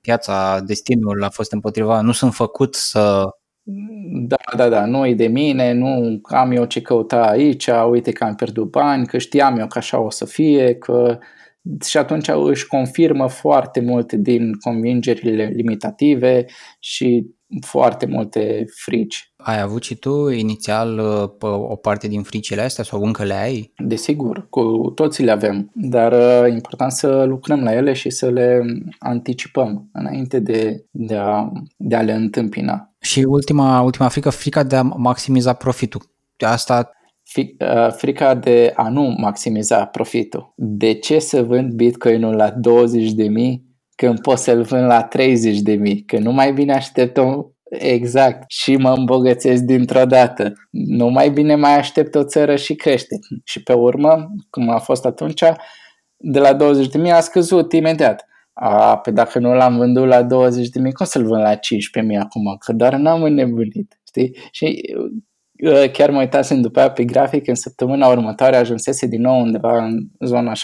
piața, 0.00 0.60
destinul 0.60 1.24
a 1.24 1.28
fost 1.28 1.52
împotriva, 1.52 2.00
nu 2.00 2.12
sunt 2.12 2.34
făcut 2.34 2.74
să 2.74 3.24
da, 4.26 4.36
da, 4.56 4.68
da, 4.68 4.84
nu 4.84 5.06
e 5.06 5.14
de 5.14 5.26
mine, 5.26 5.72
nu 5.72 6.20
am 6.22 6.50
eu 6.50 6.64
ce 6.64 6.80
căuta 6.80 7.22
aici, 7.22 7.66
uite 7.90 8.12
că 8.12 8.24
am 8.24 8.34
pierdut 8.34 8.70
bani, 8.70 9.06
că 9.06 9.18
știam 9.18 9.58
eu 9.58 9.66
că 9.66 9.78
așa 9.78 10.00
o 10.00 10.10
să 10.10 10.24
fie, 10.24 10.74
că 10.74 11.18
și 11.86 11.98
atunci 11.98 12.28
își 12.28 12.66
confirmă 12.66 13.28
foarte 13.28 13.80
multe 13.80 14.16
din 14.16 14.52
convingerile 14.52 15.44
limitative 15.44 16.44
și 16.78 17.26
foarte 17.66 18.06
multe 18.06 18.64
frici. 18.74 19.31
Ai 19.42 19.60
avut 19.60 19.82
și 19.82 19.94
tu 19.94 20.28
inițial 20.28 20.98
uh, 20.98 21.50
o 21.70 21.76
parte 21.76 22.08
din 22.08 22.22
fricile 22.22 22.62
astea 22.62 22.84
sau 22.84 23.02
încă 23.02 23.24
le 23.24 23.34
ai? 23.34 23.72
Desigur, 23.76 24.46
cu 24.50 24.92
toții 24.94 25.24
le 25.24 25.30
avem, 25.30 25.70
dar 25.74 26.12
e 26.12 26.46
uh, 26.46 26.52
important 26.52 26.92
să 26.92 27.24
lucrăm 27.24 27.62
la 27.62 27.74
ele 27.74 27.92
și 27.92 28.10
să 28.10 28.30
le 28.30 28.62
anticipăm 28.98 29.88
înainte 29.92 30.38
de, 30.38 30.84
de, 30.90 31.16
a, 31.16 31.52
de 31.76 31.96
a 31.96 32.02
le 32.02 32.12
întâmpina. 32.12 32.94
Și 33.00 33.20
ultima, 33.20 33.80
ultima 33.80 34.08
frică, 34.08 34.30
frica 34.30 34.62
de 34.62 34.76
a 34.76 34.82
maximiza 34.82 35.52
profitul. 35.52 36.02
Asta 36.38 36.90
uh, 37.36 37.92
frica 37.92 38.34
de 38.34 38.72
a 38.76 38.88
nu 38.88 39.14
maximiza 39.18 39.84
profitul. 39.84 40.52
De 40.56 40.94
ce 40.94 41.18
să 41.18 41.42
vând 41.42 41.72
Bitcoinul 41.72 42.34
la 42.34 42.50
20.000 42.50 42.56
când 43.94 44.20
pot 44.20 44.38
să-l 44.38 44.62
vând 44.62 44.86
la 44.86 45.08
30.000? 45.08 45.94
Că 46.06 46.18
nu 46.18 46.32
mai 46.32 46.52
bine 46.52 46.72
aștept 46.72 47.16
o 47.16 47.51
Exact. 47.78 48.50
Și 48.50 48.76
mă 48.76 48.90
îmbogățesc 48.90 49.62
dintr-o 49.62 50.04
dată. 50.04 50.52
Nu 50.70 51.08
mai 51.08 51.30
bine 51.30 51.54
mai 51.54 51.78
aștept 51.78 52.14
o 52.14 52.24
țară 52.24 52.56
și 52.56 52.74
crește. 52.74 53.18
Și 53.44 53.62
pe 53.62 53.72
urmă, 53.72 54.26
cum 54.50 54.68
a 54.68 54.78
fost 54.78 55.04
atunci, 55.04 55.42
de 56.16 56.38
la 56.38 56.56
20.000 56.56 57.10
a 57.12 57.20
scăzut 57.20 57.72
imediat. 57.72 58.26
A, 58.52 58.96
pe 58.98 59.10
dacă 59.10 59.38
nu 59.38 59.54
l-am 59.54 59.76
vândut 59.76 60.06
la 60.06 60.22
20.000, 60.22 60.26
cum 60.92 61.06
să-l 61.06 61.26
vând 61.26 61.42
la 61.42 61.54
15.000 61.54 61.58
acum? 62.18 62.56
Că 62.58 62.72
doar 62.72 62.94
n-am 62.94 63.22
înnebunit. 63.22 64.00
Știi? 64.06 64.36
Și 64.50 64.94
uh, 65.64 65.90
chiar 65.90 66.10
mă 66.10 66.18
uitasem 66.18 66.60
după 66.60 66.78
aia 66.78 66.90
pe 66.90 67.04
grafic, 67.04 67.46
în 67.46 67.54
săptămâna 67.54 68.06
următoare 68.06 68.56
ajunsese 68.56 69.06
din 69.06 69.20
nou 69.20 69.40
undeva 69.40 69.84
în 69.84 69.98
zona 70.24 70.52
17.000, 70.52 70.58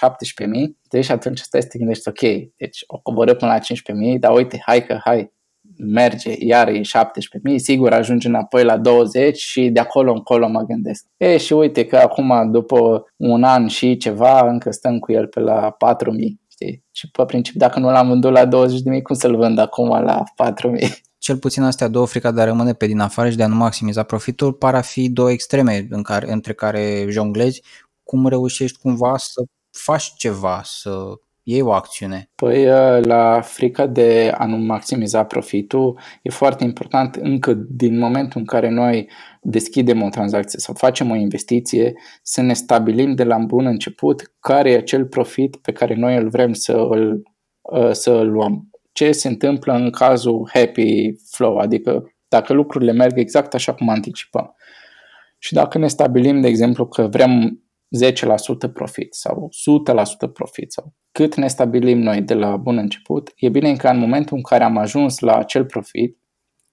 deci 0.88 1.04
și 1.04 1.12
atunci 1.12 1.38
stai 1.38 1.62
să 1.62 1.68
te 1.68 1.78
gândești, 1.78 2.08
ok, 2.08 2.20
deci 2.56 2.84
o 2.86 2.98
coboră 2.98 3.34
până 3.34 3.50
la 3.50 3.58
15.000, 4.14 4.18
dar 4.18 4.36
uite, 4.36 4.62
hai 4.66 4.84
că 4.86 4.98
hai, 5.04 5.32
merge, 5.78 6.34
iar 6.38 6.68
e 6.68 6.80
17.000, 6.80 6.82
sigur 7.56 7.92
ajunge 7.92 8.28
înapoi 8.28 8.64
la 8.64 8.76
20 8.76 9.38
și 9.38 9.68
de 9.68 9.80
acolo 9.80 10.12
încolo 10.12 10.48
mă 10.48 10.62
gândesc. 10.62 11.04
E, 11.16 11.36
și 11.36 11.52
uite 11.52 11.86
că 11.86 11.96
acum 11.96 12.50
după 12.50 13.04
un 13.16 13.42
an 13.42 13.66
și 13.66 13.96
ceva 13.96 14.48
încă 14.48 14.70
stăm 14.70 14.98
cu 14.98 15.12
el 15.12 15.26
pe 15.26 15.40
la 15.40 15.76
4.000, 15.86 15.96
știi? 16.48 16.84
Și 16.92 17.10
pe 17.10 17.24
principiu 17.24 17.60
dacă 17.60 17.78
nu 17.78 17.90
l-am 17.90 18.08
vândut 18.08 18.32
la 18.32 18.46
20.000, 18.46 18.50
cum 19.02 19.14
să-l 19.14 19.36
vând 19.36 19.58
acum 19.58 19.88
la 19.88 20.22
4.000? 20.44 20.88
Cel 21.18 21.36
puțin 21.36 21.62
astea 21.62 21.88
două, 21.88 22.06
frica 22.06 22.30
de 22.30 22.40
a 22.40 22.44
rămâne 22.44 22.72
pe 22.72 22.86
din 22.86 22.98
afară 22.98 23.30
și 23.30 23.36
de 23.36 23.42
a 23.42 23.46
nu 23.46 23.54
maximiza 23.54 24.02
profitul, 24.02 24.52
par 24.52 24.74
a 24.74 24.80
fi 24.80 25.08
două 25.08 25.30
extreme 25.30 25.86
în 25.90 26.02
care, 26.02 26.32
între 26.32 26.52
care 26.52 27.06
jonglezi. 27.08 27.62
Cum 28.02 28.26
reușești 28.26 28.78
cumva 28.78 29.16
să 29.16 29.42
faci 29.70 30.12
ceva, 30.16 30.60
să 30.64 31.18
iei 31.48 31.60
o 31.60 31.72
acțiune? 31.72 32.30
Păi 32.34 32.68
ă, 32.68 33.00
la 33.04 33.40
frica 33.40 33.86
de 33.86 34.32
a 34.38 34.46
nu 34.46 34.56
maximiza 34.56 35.24
profitul 35.24 35.98
e 36.22 36.30
foarte 36.30 36.64
important 36.64 37.14
încă 37.14 37.52
din 37.54 37.98
momentul 37.98 38.40
în 38.40 38.46
care 38.46 38.70
noi 38.70 39.10
deschidem 39.42 40.02
o 40.02 40.08
tranzacție 40.08 40.58
sau 40.58 40.74
facem 40.74 41.10
o 41.10 41.14
investiție 41.14 41.92
să 42.22 42.40
ne 42.40 42.52
stabilim 42.52 43.14
de 43.14 43.24
la 43.24 43.38
bun 43.38 43.66
început 43.66 44.32
care 44.40 44.70
e 44.70 44.76
acel 44.76 45.06
profit 45.06 45.56
pe 45.56 45.72
care 45.72 45.94
noi 45.94 46.16
îl 46.16 46.28
vrem 46.28 46.52
să 46.52 46.72
îl, 46.72 47.22
ă, 47.72 47.92
să 47.92 48.10
îl 48.10 48.30
luăm. 48.30 48.70
Ce 48.92 49.12
se 49.12 49.28
întâmplă 49.28 49.72
în 49.72 49.90
cazul 49.90 50.50
happy 50.52 51.12
flow, 51.30 51.56
adică 51.56 52.12
dacă 52.28 52.52
lucrurile 52.52 52.92
merg 52.92 53.18
exact 53.18 53.54
așa 53.54 53.74
cum 53.74 53.88
anticipăm. 53.88 54.54
Și 55.38 55.52
dacă 55.52 55.78
ne 55.78 55.88
stabilim, 55.88 56.40
de 56.40 56.48
exemplu, 56.48 56.86
că 56.86 57.02
vrem 57.02 57.62
10% 58.68 58.72
profit 58.72 59.14
sau 59.14 59.48
100% 60.28 60.32
profit 60.32 60.72
sau 60.72 60.94
cât 61.12 61.34
ne 61.34 61.46
stabilim 61.46 61.98
noi 61.98 62.22
de 62.22 62.34
la 62.34 62.56
bun 62.56 62.76
început, 62.76 63.32
e 63.36 63.48
bine 63.48 63.76
că 63.76 63.88
în 63.88 63.98
momentul 63.98 64.36
în 64.36 64.42
care 64.42 64.64
am 64.64 64.76
ajuns 64.76 65.18
la 65.18 65.36
acel 65.36 65.64
profit, 65.64 66.18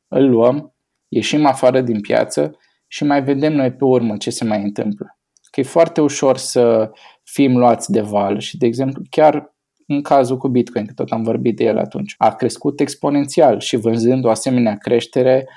îl 0.07 0.29
luăm, 0.29 0.75
ieșim 1.07 1.45
afară 1.45 1.81
din 1.81 2.01
piață 2.01 2.57
și 2.87 3.03
mai 3.03 3.23
vedem 3.23 3.53
noi 3.53 3.73
pe 3.73 3.83
urmă 3.83 4.17
ce 4.17 4.29
se 4.29 4.43
mai 4.43 4.61
întâmplă. 4.61 5.19
Că 5.51 5.59
e 5.59 5.63
foarte 5.63 6.01
ușor 6.01 6.37
să 6.37 6.91
fim 7.23 7.57
luați 7.57 7.91
de 7.91 8.01
val 8.01 8.39
și, 8.39 8.57
de 8.57 8.65
exemplu, 8.65 9.01
chiar 9.09 9.55
în 9.87 10.01
cazul 10.01 10.37
cu 10.37 10.47
Bitcoin, 10.47 10.85
că 10.85 10.93
tot 10.93 11.11
am 11.11 11.23
vorbit 11.23 11.55
de 11.55 11.63
el 11.63 11.77
atunci, 11.77 12.15
a 12.17 12.35
crescut 12.35 12.79
exponențial 12.79 13.59
și 13.59 13.75
vânzând 13.75 14.25
o 14.25 14.29
asemenea 14.29 14.75
creștere, 14.75 15.47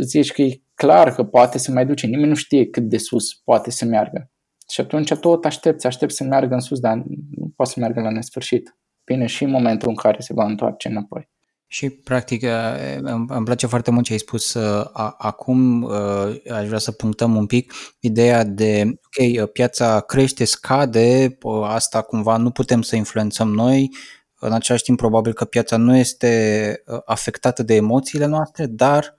zici 0.00 0.32
că 0.32 0.42
e 0.42 0.60
clar 0.74 1.14
că 1.14 1.24
poate 1.24 1.58
să 1.58 1.72
mai 1.72 1.86
duce. 1.86 2.06
Nimeni 2.06 2.28
nu 2.28 2.34
știe 2.34 2.66
cât 2.66 2.82
de 2.82 2.98
sus 2.98 3.34
poate 3.34 3.70
să 3.70 3.84
meargă. 3.84 4.30
Și 4.74 4.80
atunci 4.80 5.12
tot 5.12 5.44
aștepți, 5.44 5.86
aștepți 5.86 6.16
să 6.16 6.24
meargă 6.24 6.54
în 6.54 6.60
sus, 6.60 6.78
dar 6.78 7.02
nu 7.30 7.52
poate 7.56 7.72
să 7.72 7.80
meargă 7.80 8.00
la 8.00 8.10
nesfârșit. 8.10 8.76
Bine 9.04 9.26
și 9.26 9.44
în 9.44 9.50
momentul 9.50 9.88
în 9.88 9.94
care 9.94 10.16
se 10.20 10.32
va 10.32 10.44
întoarce 10.44 10.88
înapoi. 10.88 11.28
Și, 11.66 11.90
practic, 11.90 12.46
îmi 13.26 13.44
place 13.44 13.66
foarte 13.66 13.90
mult 13.90 14.04
ce 14.04 14.12
ai 14.12 14.18
spus 14.18 14.56
acum. 15.18 15.84
Aș 16.50 16.66
vrea 16.66 16.78
să 16.78 16.92
punctăm 16.92 17.36
un 17.36 17.46
pic 17.46 17.72
ideea 18.00 18.44
de, 18.44 18.84
ok, 18.86 19.50
piața 19.50 20.00
crește, 20.00 20.44
scade, 20.44 21.38
asta 21.62 22.02
cumva 22.02 22.36
nu 22.36 22.50
putem 22.50 22.82
să 22.82 22.96
influențăm 22.96 23.48
noi, 23.48 23.90
în 24.38 24.52
același 24.52 24.84
timp 24.84 24.98
probabil 24.98 25.32
că 25.32 25.44
piața 25.44 25.76
nu 25.76 25.96
este 25.96 26.82
afectată 27.04 27.62
de 27.62 27.74
emoțiile 27.74 28.26
noastre, 28.26 28.66
dar 28.66 29.14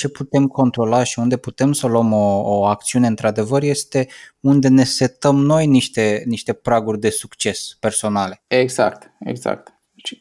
ce 0.00 0.08
putem 0.08 0.46
controla 0.46 1.02
și 1.02 1.18
unde 1.18 1.36
putem 1.36 1.72
să 1.72 1.86
luăm 1.86 2.12
o, 2.12 2.40
o 2.44 2.64
acțiune 2.64 3.06
într-adevăr 3.06 3.62
este 3.62 4.06
unde 4.40 4.68
ne 4.68 4.84
setăm 4.84 5.36
noi 5.36 5.66
niște, 5.66 6.22
niște 6.26 6.52
praguri 6.52 7.00
de 7.00 7.10
succes 7.10 7.76
personale. 7.80 8.42
Exact, 8.46 9.12
exact. 9.18 9.74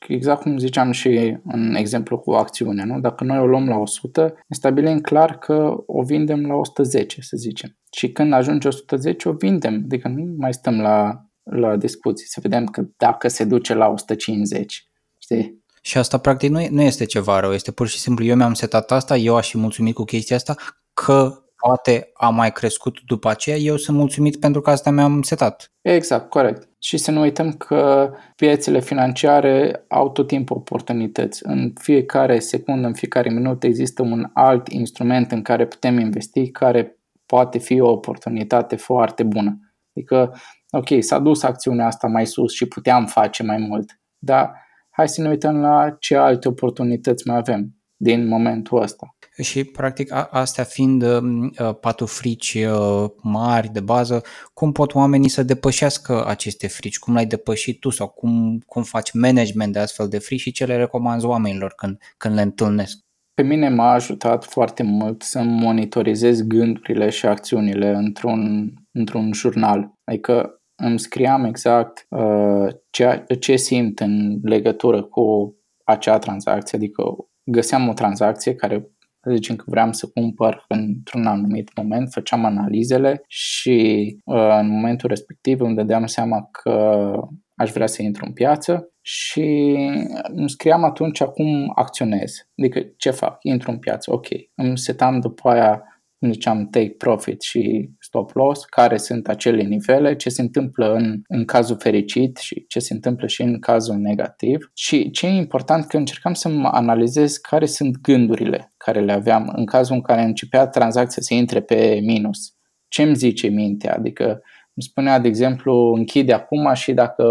Exact 0.08 0.42
cum 0.42 0.58
ziceam 0.58 0.92
și 0.92 1.38
în 1.44 1.76
exemplu 1.76 2.20
cu 2.20 2.32
acțiunea, 2.32 2.86
nu? 2.86 3.00
Dacă 3.00 3.24
noi 3.24 3.40
o 3.40 3.46
luăm 3.46 3.68
la 3.68 3.78
100, 3.78 4.22
ne 4.22 4.56
stabilim 4.56 5.00
clar 5.00 5.38
că 5.38 5.84
o 5.86 6.04
vindem 6.04 6.46
la 6.46 6.54
110, 6.54 7.22
să 7.22 7.38
zicem. 7.38 7.78
Și 7.92 8.12
când 8.12 8.34
ajunge 8.34 8.68
110, 8.68 9.30
o 9.30 9.32
vindem. 9.32 9.82
Adică 9.86 10.08
nu 10.08 10.36
mai 10.38 10.54
stăm 10.54 10.82
la, 10.82 11.26
la 11.44 11.76
discuții, 11.76 12.28
să 12.28 12.40
vedem 12.42 12.66
că 12.66 12.84
dacă 12.98 13.28
se 13.28 13.44
duce 13.44 13.74
la 13.74 13.88
150, 13.88 14.90
știi? 15.18 15.59
Și 15.82 15.98
asta 15.98 16.18
practic 16.18 16.50
nu, 16.50 16.68
nu 16.70 16.82
este 16.82 17.06
ceva 17.06 17.40
rău, 17.40 17.52
este 17.52 17.72
pur 17.72 17.88
și 17.88 18.00
simplu 18.00 18.26
eu 18.26 18.36
mi-am 18.36 18.54
setat 18.54 18.92
asta, 18.92 19.18
eu 19.18 19.36
aș 19.36 19.50
fi 19.50 19.58
mulțumit 19.58 19.96
cu 19.96 20.04
chestia 20.04 20.36
asta 20.36 20.56
că 20.94 21.44
poate 21.56 22.10
a 22.14 22.30
mai 22.30 22.52
crescut 22.52 22.98
după 23.06 23.30
aceea, 23.30 23.56
eu 23.56 23.78
sunt 23.78 23.98
mulțumit 23.98 24.40
pentru 24.40 24.62
că 24.62 24.70
asta 24.70 24.90
mi-am 24.90 25.22
setat. 25.22 25.72
Exact, 25.82 26.30
corect. 26.30 26.70
Și 26.80 26.98
să 26.98 27.12
nu 27.12 27.22
uităm 27.22 27.52
că 27.52 28.12
piețele 28.36 28.80
financiare 28.80 29.86
au 29.88 30.10
tot 30.10 30.28
timpul 30.28 30.58
oportunități. 30.58 31.42
În 31.44 31.74
fiecare 31.80 32.40
secundă, 32.40 32.88
în 32.88 32.94
fiecare 32.94 33.30
minut 33.30 33.64
există 33.64 34.02
un 34.02 34.30
alt 34.34 34.68
instrument 34.68 35.32
în 35.32 35.42
care 35.42 35.66
putem 35.66 36.00
investi 36.00 36.52
care 36.52 37.00
poate 37.26 37.58
fi 37.58 37.80
o 37.80 37.92
oportunitate 37.92 38.76
foarte 38.76 39.24
bună. 39.24 39.60
Adică, 39.96 40.36
ok, 40.72 40.88
s-a 41.00 41.20
dus 41.20 41.44
acțiunea 41.44 41.86
asta 41.86 42.08
mai 42.08 42.26
sus 42.26 42.54
și 42.54 42.68
puteam 42.68 43.06
face 43.06 43.44
mai 43.44 43.58
mult, 43.58 44.00
dar 44.18 44.68
hai 45.00 45.10
să 45.10 45.22
ne 45.22 45.30
uităm 45.30 45.60
la 45.60 45.96
ce 46.00 46.16
alte 46.16 46.48
oportunități 46.48 47.28
mai 47.28 47.38
avem 47.38 47.74
din 47.96 48.28
momentul 48.28 48.82
ăsta. 48.82 49.16
Și, 49.42 49.64
practic, 49.64 50.12
a, 50.12 50.30
astea 50.32 50.64
fiind 50.64 51.04
uh, 51.04 51.76
patru 51.82 52.06
frici 52.06 52.54
uh, 52.54 53.10
mari 53.22 53.70
de 53.70 53.80
bază, 53.80 54.22
cum 54.54 54.72
pot 54.72 54.94
oamenii 54.94 55.30
să 55.30 55.44
depășească 55.44 56.26
aceste 56.28 56.68
frici? 56.68 57.00
Cum 57.00 57.14
l-ai 57.14 57.26
depășit 57.26 57.80
tu 57.80 57.90
sau 57.90 58.08
cum, 58.08 58.60
cum 58.66 58.84
faci 58.84 59.12
management 59.12 59.74
de 59.74 59.80
astfel 59.80 60.08
de 60.08 60.18
frici 60.18 60.40
și 60.40 60.52
ce 60.52 60.66
le 60.66 60.76
recomanzi 60.76 61.26
oamenilor 61.26 61.74
când, 61.76 61.98
când 62.18 62.36
le 62.36 62.42
întâlnesc? 62.42 62.98
Pe 63.34 63.44
mine 63.44 63.70
m-a 63.70 63.92
ajutat 63.92 64.46
foarte 64.46 64.84
mult 64.84 65.22
să 65.22 65.42
monitorizez 65.42 66.42
gândurile 66.42 67.10
și 67.10 67.26
acțiunile 67.26 67.90
într-un, 67.90 68.74
într-un 68.92 69.34
jurnal. 69.34 69.92
Adică 70.04 70.59
îmi 70.80 71.00
scriam 71.00 71.44
exact 71.44 72.06
uh, 72.10 72.68
ce, 72.90 73.26
ce 73.40 73.56
simt 73.56 74.00
în 74.00 74.40
legătură 74.44 75.04
cu 75.04 75.56
acea 75.84 76.20
tranzacție, 76.20 76.78
adică 76.78 77.04
găseam 77.44 77.88
o 77.88 77.94
tranzacție 77.94 78.56
care 78.56 78.92
zicem 79.34 79.56
că 79.56 79.64
vreau 79.68 79.94
să 79.94 80.08
cumpăr 80.08 80.66
într-un 80.68 81.26
anumit 81.26 81.70
moment, 81.76 82.12
făceam 82.12 82.46
analizele 82.46 83.24
și 83.28 84.18
uh, 84.26 84.58
în 84.60 84.70
momentul 84.70 85.10
respectiv 85.10 85.62
îmi 85.62 85.76
dădeam 85.76 86.06
seama 86.06 86.50
că 86.52 87.12
aș 87.56 87.72
vrea 87.72 87.88
să 87.88 88.02
intru 88.02 88.26
în 88.26 88.34
piață 88.34 88.94
și 89.02 89.78
îmi 90.24 90.50
scriam 90.50 90.84
atunci 90.84 91.22
acum 91.22 91.72
acționez. 91.76 92.34
Adică 92.58 92.80
ce 92.98 93.10
fac? 93.10 93.38
Intru 93.42 93.72
în 93.72 93.80
piață, 93.80 94.14
ok. 94.14 94.28
Îmi 94.56 94.78
setam 94.78 95.20
după 95.20 95.50
aia, 95.50 95.84
cum 95.84 95.99
ziceam, 96.28 96.68
take 96.70 96.96
profit 96.98 97.42
și 97.42 97.90
stop 98.00 98.32
loss, 98.32 98.66
care 98.66 98.98
sunt 98.98 99.28
acele 99.28 99.64
nivele, 99.64 100.16
ce 100.16 100.30
se 100.30 100.42
întâmplă 100.42 100.94
în, 100.94 101.22
în 101.28 101.46
cazul 101.46 101.78
fericit 101.80 102.38
și 102.38 102.66
ce 102.68 102.80
se 102.80 102.94
întâmplă 102.94 103.28
și 103.28 103.42
în 103.42 103.60
cazul 103.60 103.96
negativ. 103.96 104.72
Și 104.74 105.10
ce 105.10 105.26
e 105.26 105.30
important 105.30 105.86
că 105.86 105.98
încercam 105.98 106.34
să 106.34 106.50
mă 106.50 106.68
analizez 106.68 107.38
care 107.38 107.66
sunt 107.66 107.98
gândurile 108.02 108.74
care 108.78 109.00
le 109.00 109.12
aveam 109.12 109.54
în 109.56 109.66
cazul 109.66 109.96
în 109.96 110.02
care 110.02 110.22
începea 110.22 110.68
tranzacția 110.68 111.22
să 111.22 111.34
intre 111.34 111.62
pe 111.62 112.00
minus. 112.04 112.54
Ce 112.88 113.02
îmi 113.02 113.16
zice 113.16 113.48
mintea? 113.48 113.96
Adică 113.96 114.42
îmi 114.80 114.88
spunea, 114.90 115.20
de 115.20 115.28
exemplu, 115.28 115.94
închide 115.96 116.34
acum 116.34 116.74
și 116.74 116.94
dacă 116.94 117.24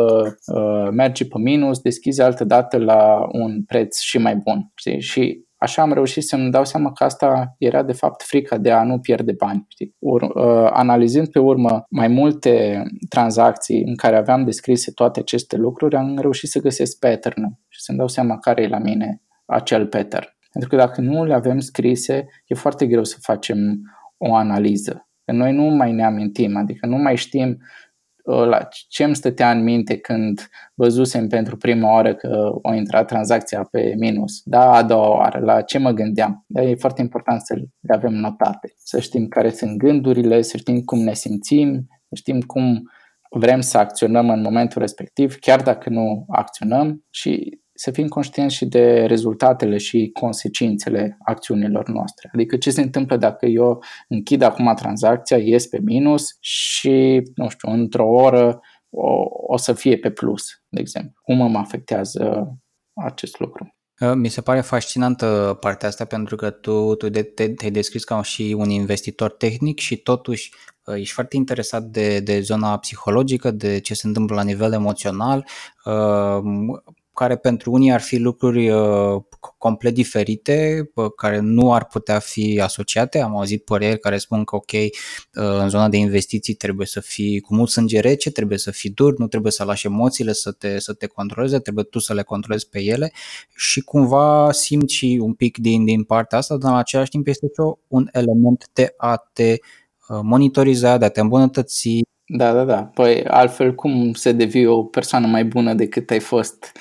uh, 0.46 0.88
merge 0.92 1.26
pe 1.26 1.38
minus, 1.38 1.80
deschizi 1.80 2.20
altă 2.20 2.44
dată 2.44 2.76
la 2.76 3.26
un 3.32 3.64
preț 3.64 4.00
și 4.00 4.18
mai 4.18 4.36
bun. 4.36 4.70
Știi? 4.74 5.00
Și 5.00 5.46
așa 5.58 5.82
am 5.82 5.92
reușit 5.92 6.24
să-mi 6.24 6.50
dau 6.50 6.64
seama 6.64 6.92
că 6.92 7.04
asta 7.04 7.54
era 7.58 7.82
de 7.82 7.92
fapt 7.92 8.22
frica 8.22 8.58
de 8.58 8.70
a 8.70 8.82
nu 8.82 8.98
pierde 8.98 9.32
bani. 9.32 9.64
Știi? 9.68 9.94
Ur, 9.98 10.22
uh, 10.22 10.70
analizând 10.72 11.28
pe 11.28 11.38
urmă 11.38 11.84
mai 11.90 12.08
multe 12.08 12.82
tranzacții 13.08 13.82
în 13.82 13.96
care 13.96 14.16
aveam 14.16 14.44
descrise 14.44 14.90
toate 14.90 15.20
aceste 15.20 15.56
lucruri, 15.56 15.96
am 15.96 16.18
reușit 16.18 16.48
să 16.48 16.60
găsesc 16.60 16.98
pattern 16.98 17.58
și 17.68 17.80
să-mi 17.80 17.98
dau 17.98 18.08
seama 18.08 18.38
care 18.38 18.62
e 18.62 18.68
la 18.68 18.78
mine 18.78 19.22
acel 19.46 19.86
pattern. 19.86 20.26
Pentru 20.52 20.70
că 20.70 20.76
dacă 20.76 21.00
nu 21.00 21.24
le 21.24 21.34
avem 21.34 21.58
scrise, 21.58 22.26
e 22.46 22.54
foarte 22.54 22.86
greu 22.86 23.04
să 23.04 23.16
facem 23.20 23.58
o 24.16 24.34
analiză. 24.34 25.08
Că 25.24 25.32
noi 25.32 25.52
nu 25.52 25.62
mai 25.62 25.92
ne 25.92 26.04
amintim, 26.04 26.56
adică 26.56 26.86
nu 26.86 26.96
mai 26.96 27.16
știm 27.16 27.58
la 28.30 28.68
ce 28.88 29.04
îmi 29.04 29.16
stătea 29.16 29.50
în 29.50 29.62
minte 29.62 29.96
când 29.96 30.48
văzusem 30.74 31.28
pentru 31.28 31.56
prima 31.56 31.92
oară 31.92 32.14
că 32.14 32.50
o 32.62 32.74
intrat 32.74 33.06
tranzacția 33.06 33.68
pe 33.70 33.94
minus, 33.98 34.40
da, 34.44 34.72
a 34.72 34.82
doua 34.82 35.08
oară, 35.08 35.38
la 35.38 35.60
ce 35.60 35.78
mă 35.78 35.90
gândeam. 35.90 36.44
Dar 36.46 36.64
e 36.64 36.74
foarte 36.74 37.00
important 37.00 37.40
să 37.40 37.54
le 37.54 37.94
avem 37.94 38.12
notate, 38.12 38.72
să 38.76 39.00
știm 39.00 39.26
care 39.26 39.50
sunt 39.50 39.76
gândurile, 39.76 40.42
să 40.42 40.56
știm 40.56 40.80
cum 40.80 40.98
ne 40.98 41.14
simțim, 41.14 41.86
să 42.08 42.14
știm 42.14 42.40
cum 42.40 42.90
vrem 43.30 43.60
să 43.60 43.78
acționăm 43.78 44.30
în 44.30 44.40
momentul 44.40 44.80
respectiv, 44.80 45.34
chiar 45.34 45.62
dacă 45.62 45.90
nu 45.90 46.24
acționăm 46.28 47.04
și 47.10 47.60
să 47.80 47.90
fim 47.90 48.08
conștienți 48.08 48.54
și 48.54 48.66
de 48.66 49.04
rezultatele 49.04 49.76
și 49.76 50.10
consecințele 50.12 51.16
acțiunilor 51.24 51.88
noastre. 51.88 52.30
Adică 52.32 52.56
ce 52.56 52.70
se 52.70 52.80
întâmplă 52.80 53.16
dacă 53.16 53.46
eu 53.46 53.82
închid 54.08 54.42
acum 54.42 54.74
tranzacția, 54.74 55.36
ies 55.36 55.66
pe 55.66 55.78
minus 55.80 56.36
și, 56.40 57.22
nu 57.34 57.48
știu, 57.48 57.70
într-o 57.70 58.08
oră 58.08 58.60
o, 58.90 59.24
o 59.46 59.56
să 59.56 59.72
fie 59.72 59.98
pe 59.98 60.10
plus, 60.10 60.44
de 60.68 60.80
exemplu. 60.80 61.12
Cum 61.22 61.50
mă 61.50 61.58
afectează 61.58 62.54
acest 62.92 63.38
lucru? 63.38 63.76
Uh, 64.00 64.12
mi 64.14 64.28
se 64.28 64.40
pare 64.40 64.60
fascinantă 64.60 65.56
partea 65.60 65.88
asta 65.88 66.04
pentru 66.04 66.36
că 66.36 66.50
tu, 66.50 66.94
tu 66.94 67.08
de, 67.08 67.22
te, 67.22 67.48
te-ai 67.48 67.70
descris 67.70 68.04
ca 68.04 68.22
și 68.22 68.54
un 68.58 68.70
investitor 68.70 69.30
tehnic 69.30 69.78
și 69.78 69.96
totuși 69.96 70.52
uh, 70.84 70.94
ești 70.94 71.14
foarte 71.14 71.36
interesat 71.36 71.82
de, 71.82 72.20
de 72.20 72.40
zona 72.40 72.78
psihologică, 72.78 73.50
de 73.50 73.78
ce 73.78 73.94
se 73.94 74.06
întâmplă 74.06 74.34
la 74.34 74.42
nivel 74.42 74.72
emoțional. 74.72 75.46
Uh, 77.18 77.24
care 77.24 77.36
pentru 77.36 77.72
unii 77.72 77.92
ar 77.92 78.00
fi 78.00 78.16
lucruri 78.16 78.70
uh, 78.70 79.22
complet 79.58 79.94
diferite, 79.94 80.90
care 81.16 81.38
nu 81.38 81.72
ar 81.72 81.86
putea 81.86 82.18
fi 82.18 82.60
asociate. 82.62 83.20
Am 83.20 83.36
auzit 83.36 83.64
păreri 83.64 83.98
care 83.98 84.18
spun 84.18 84.44
că, 84.44 84.56
ok, 84.56 84.72
uh, 84.72 84.90
în 85.32 85.68
zona 85.68 85.88
de 85.88 85.96
investiții 85.96 86.54
trebuie 86.54 86.86
să 86.86 87.00
fii 87.00 87.40
cu 87.40 87.54
mult 87.54 87.68
sânge 87.68 88.00
rece, 88.00 88.30
trebuie 88.30 88.58
să 88.58 88.70
fii 88.70 88.90
dur, 88.90 89.18
nu 89.18 89.26
trebuie 89.26 89.52
să 89.52 89.64
lași 89.64 89.86
emoțiile 89.86 90.32
să 90.32 90.52
te, 90.52 90.78
să 90.78 90.92
te 90.92 91.06
controleze, 91.06 91.58
trebuie 91.58 91.84
tu 91.84 91.98
să 91.98 92.14
le 92.14 92.22
controlezi 92.22 92.68
pe 92.68 92.82
ele 92.82 93.12
și 93.56 93.80
cumva 93.80 94.52
simți 94.52 94.94
și 94.94 95.18
un 95.22 95.32
pic 95.32 95.58
din, 95.58 95.84
din 95.84 96.04
partea 96.04 96.38
asta, 96.38 96.56
dar 96.56 96.72
în 96.72 96.78
același 96.78 97.10
timp 97.10 97.26
este 97.26 97.46
și 97.46 97.74
un 97.88 98.08
element 98.12 98.70
de 98.72 98.94
a 98.96 99.16
te 99.32 99.56
uh, 100.08 100.20
monitoriza, 100.22 100.96
de 100.96 101.04
a 101.04 101.08
te 101.08 101.20
îmbunătăți, 101.20 102.00
da, 102.28 102.52
da, 102.52 102.64
da. 102.64 102.82
Păi 102.82 103.24
altfel 103.24 103.74
cum 103.74 104.12
să 104.12 104.32
devii 104.32 104.66
o 104.66 104.84
persoană 104.84 105.26
mai 105.26 105.44
bună 105.44 105.74
decât 105.74 106.10
ai 106.10 106.20
fost 106.20 106.72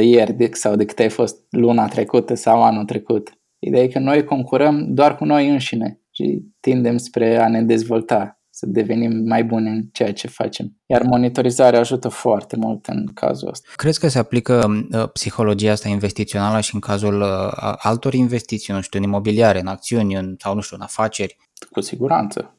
ieri 0.00 0.48
sau 0.52 0.76
decât 0.76 0.98
ai 0.98 1.08
fost 1.08 1.36
luna 1.50 1.88
trecută 1.88 2.34
sau 2.34 2.62
anul 2.62 2.84
trecut. 2.84 3.32
Ideea 3.58 3.82
e 3.82 3.88
că 3.88 3.98
noi 3.98 4.24
concurăm 4.24 4.94
doar 4.94 5.16
cu 5.16 5.24
noi 5.24 5.48
înșine 5.48 6.00
și 6.10 6.42
tindem 6.60 6.96
spre 6.96 7.36
a 7.36 7.48
ne 7.48 7.62
dezvolta, 7.62 8.40
să 8.50 8.66
devenim 8.66 9.22
mai 9.26 9.44
buni 9.44 9.68
în 9.68 9.82
ceea 9.92 10.12
ce 10.12 10.26
facem. 10.26 10.76
Iar 10.86 11.02
monitorizarea 11.02 11.80
ajută 11.80 12.08
foarte 12.08 12.56
mult 12.56 12.86
în 12.86 13.06
cazul 13.14 13.48
ăsta. 13.48 13.68
Crezi 13.76 14.00
că 14.00 14.08
se 14.08 14.18
aplică 14.18 14.86
uh, 14.92 15.10
psihologia 15.12 15.72
asta 15.72 15.88
investițională 15.88 16.60
și 16.60 16.74
în 16.74 16.80
cazul 16.80 17.20
uh, 17.20 17.74
altor 17.76 18.14
investiții, 18.14 18.74
nu 18.74 18.80
știu, 18.80 18.98
în 18.98 19.04
imobiliare, 19.04 19.60
în 19.60 19.66
acțiuni 19.66 20.14
în, 20.14 20.34
sau, 20.38 20.54
nu 20.54 20.60
știu, 20.60 20.76
în 20.76 20.82
afaceri? 20.82 21.36
Cu 21.70 21.80
siguranță. 21.80 22.54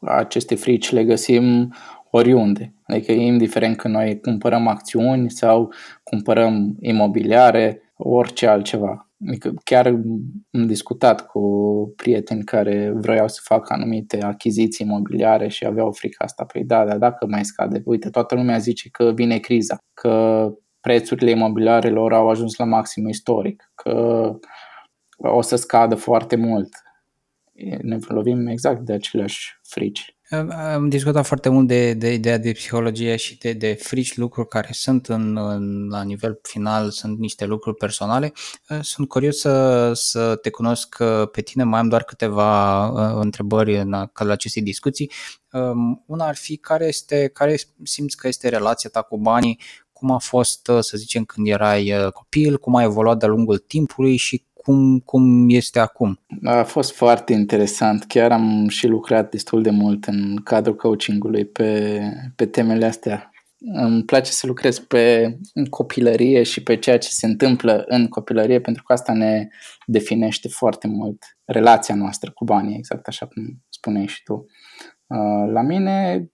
Aceste 0.00 0.54
frici 0.54 0.92
le 0.92 1.04
găsim 1.04 1.74
oriunde. 2.10 2.74
Adică 2.86 3.12
indiferent 3.12 3.76
că 3.76 3.88
noi 3.88 4.20
cumpărăm 4.20 4.66
acțiuni 4.66 5.30
sau 5.30 5.72
cumpărăm 6.02 6.76
imobiliare, 6.80 7.82
orice 7.96 8.46
altceva. 8.46 9.08
Adică 9.26 9.52
chiar 9.64 9.86
am 9.86 10.66
discutat 10.66 11.26
cu 11.26 11.40
prieteni 11.96 12.44
care 12.44 12.92
vreau 12.94 13.28
să 13.28 13.40
facă 13.42 13.72
anumite 13.72 14.22
achiziții 14.22 14.86
imobiliare 14.86 15.48
și 15.48 15.66
aveau 15.66 15.92
frica 15.92 16.24
asta. 16.24 16.44
Păi 16.44 16.64
da, 16.64 16.84
dar 16.84 16.98
dacă 16.98 17.26
mai 17.26 17.44
scade? 17.44 17.82
Uite, 17.84 18.10
toată 18.10 18.34
lumea 18.34 18.58
zice 18.58 18.88
că 18.88 19.12
vine 19.14 19.38
criza, 19.38 19.78
că 19.94 20.48
prețurile 20.80 21.30
imobiliarelor 21.30 22.12
au 22.12 22.28
ajuns 22.28 22.56
la 22.56 22.64
maxim 22.64 23.08
istoric, 23.08 23.72
că 23.74 24.32
o 25.16 25.40
să 25.40 25.56
scadă 25.56 25.94
foarte 25.94 26.36
mult. 26.36 26.68
Ne 27.82 27.98
lovim 28.08 28.46
exact 28.46 28.80
de 28.80 28.92
aceleași 28.92 29.60
frici. 29.62 30.16
Am 30.74 30.88
discutat 30.88 31.26
foarte 31.26 31.48
mult 31.48 31.66
de, 31.66 31.92
de 31.92 32.12
ideea 32.12 32.38
de 32.38 32.52
psihologie 32.52 33.16
și 33.16 33.38
de, 33.38 33.52
de 33.52 33.72
frici 33.72 34.16
lucruri 34.16 34.48
care 34.48 34.68
sunt 34.70 35.06
în, 35.06 35.36
în, 35.36 35.88
la 35.88 36.02
nivel 36.02 36.38
final, 36.42 36.90
sunt 36.90 37.18
niște 37.18 37.44
lucruri 37.44 37.76
personale. 37.76 38.32
Sunt 38.80 39.08
curios 39.08 39.38
să, 39.38 39.92
să 39.94 40.36
te 40.36 40.50
cunosc 40.50 40.96
pe 41.32 41.40
tine, 41.40 41.64
mai 41.64 41.80
am 41.80 41.88
doar 41.88 42.02
câteva 42.02 42.86
uh, 42.88 43.20
întrebări 43.22 43.76
în 43.76 43.90
cadrul 43.90 44.30
acestei 44.30 44.62
discuții. 44.62 45.10
Um, 45.52 46.04
una 46.06 46.26
ar 46.26 46.36
fi 46.36 46.56
care, 46.56 46.86
este, 46.86 47.30
care 47.32 47.56
simți 47.82 48.16
că 48.16 48.28
este 48.28 48.48
relația 48.48 48.90
ta 48.90 49.02
cu 49.02 49.18
banii, 49.18 49.60
cum 49.92 50.10
a 50.10 50.18
fost, 50.18 50.68
uh, 50.68 50.78
să 50.80 50.96
zicem, 50.96 51.24
când 51.24 51.46
erai 51.46 51.92
uh, 51.92 52.12
copil, 52.12 52.58
cum 52.58 52.74
a 52.74 52.82
evoluat 52.82 53.18
de-a 53.18 53.28
lungul 53.28 53.58
timpului 53.58 54.16
și 54.16 54.44
cum, 54.64 54.98
cum 54.98 55.48
este 55.48 55.78
acum? 55.78 56.20
A 56.42 56.62
fost 56.62 56.92
foarte 56.92 57.32
interesant. 57.32 58.04
Chiar 58.04 58.32
am 58.32 58.68
și 58.68 58.86
lucrat 58.86 59.30
destul 59.30 59.62
de 59.62 59.70
mult 59.70 60.04
în 60.04 60.36
cadrul 60.44 60.76
coachingului 60.76 61.44
pe, 61.44 62.00
pe 62.36 62.46
temele 62.46 62.86
astea. 62.86 63.30
îmi 63.58 64.04
place 64.04 64.30
să 64.30 64.46
lucrez 64.46 64.78
pe 64.78 65.36
în 65.54 65.64
copilărie 65.64 66.42
și 66.42 66.62
pe 66.62 66.76
ceea 66.76 66.98
ce 66.98 67.08
se 67.08 67.26
întâmplă 67.26 67.84
în 67.86 68.08
copilărie, 68.08 68.60
pentru 68.60 68.82
că 68.82 68.92
asta 68.92 69.12
ne 69.12 69.48
definește 69.86 70.48
foarte 70.48 70.88
mult 70.88 71.38
relația 71.44 71.94
noastră 71.94 72.30
cu 72.30 72.44
banii, 72.44 72.76
exact 72.76 73.06
așa 73.06 73.26
cum 73.26 73.62
spuneai 73.68 74.06
și 74.06 74.22
tu. 74.22 74.46
Uh, 75.06 75.50
la 75.52 75.62
mine 75.62 76.28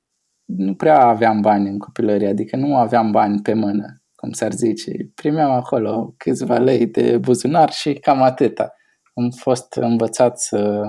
nu 0.44 0.74
prea 0.74 1.00
aveam 1.00 1.40
bani 1.40 1.68
în 1.68 1.78
copilărie, 1.78 2.28
adică 2.28 2.56
nu 2.56 2.76
aveam 2.76 3.10
bani 3.10 3.42
pe 3.42 3.54
mână, 3.54 3.99
cum 4.20 4.32
s-ar 4.32 4.52
zice. 4.52 4.90
Primeam 5.14 5.50
acolo 5.50 6.14
câțiva 6.16 6.58
lei 6.58 6.86
de 6.86 7.18
buzunar 7.18 7.70
și 7.70 7.92
cam 7.92 8.22
atâta. 8.22 8.74
Am 9.14 9.30
fost 9.30 9.72
învățat 9.74 10.40
să, 10.40 10.82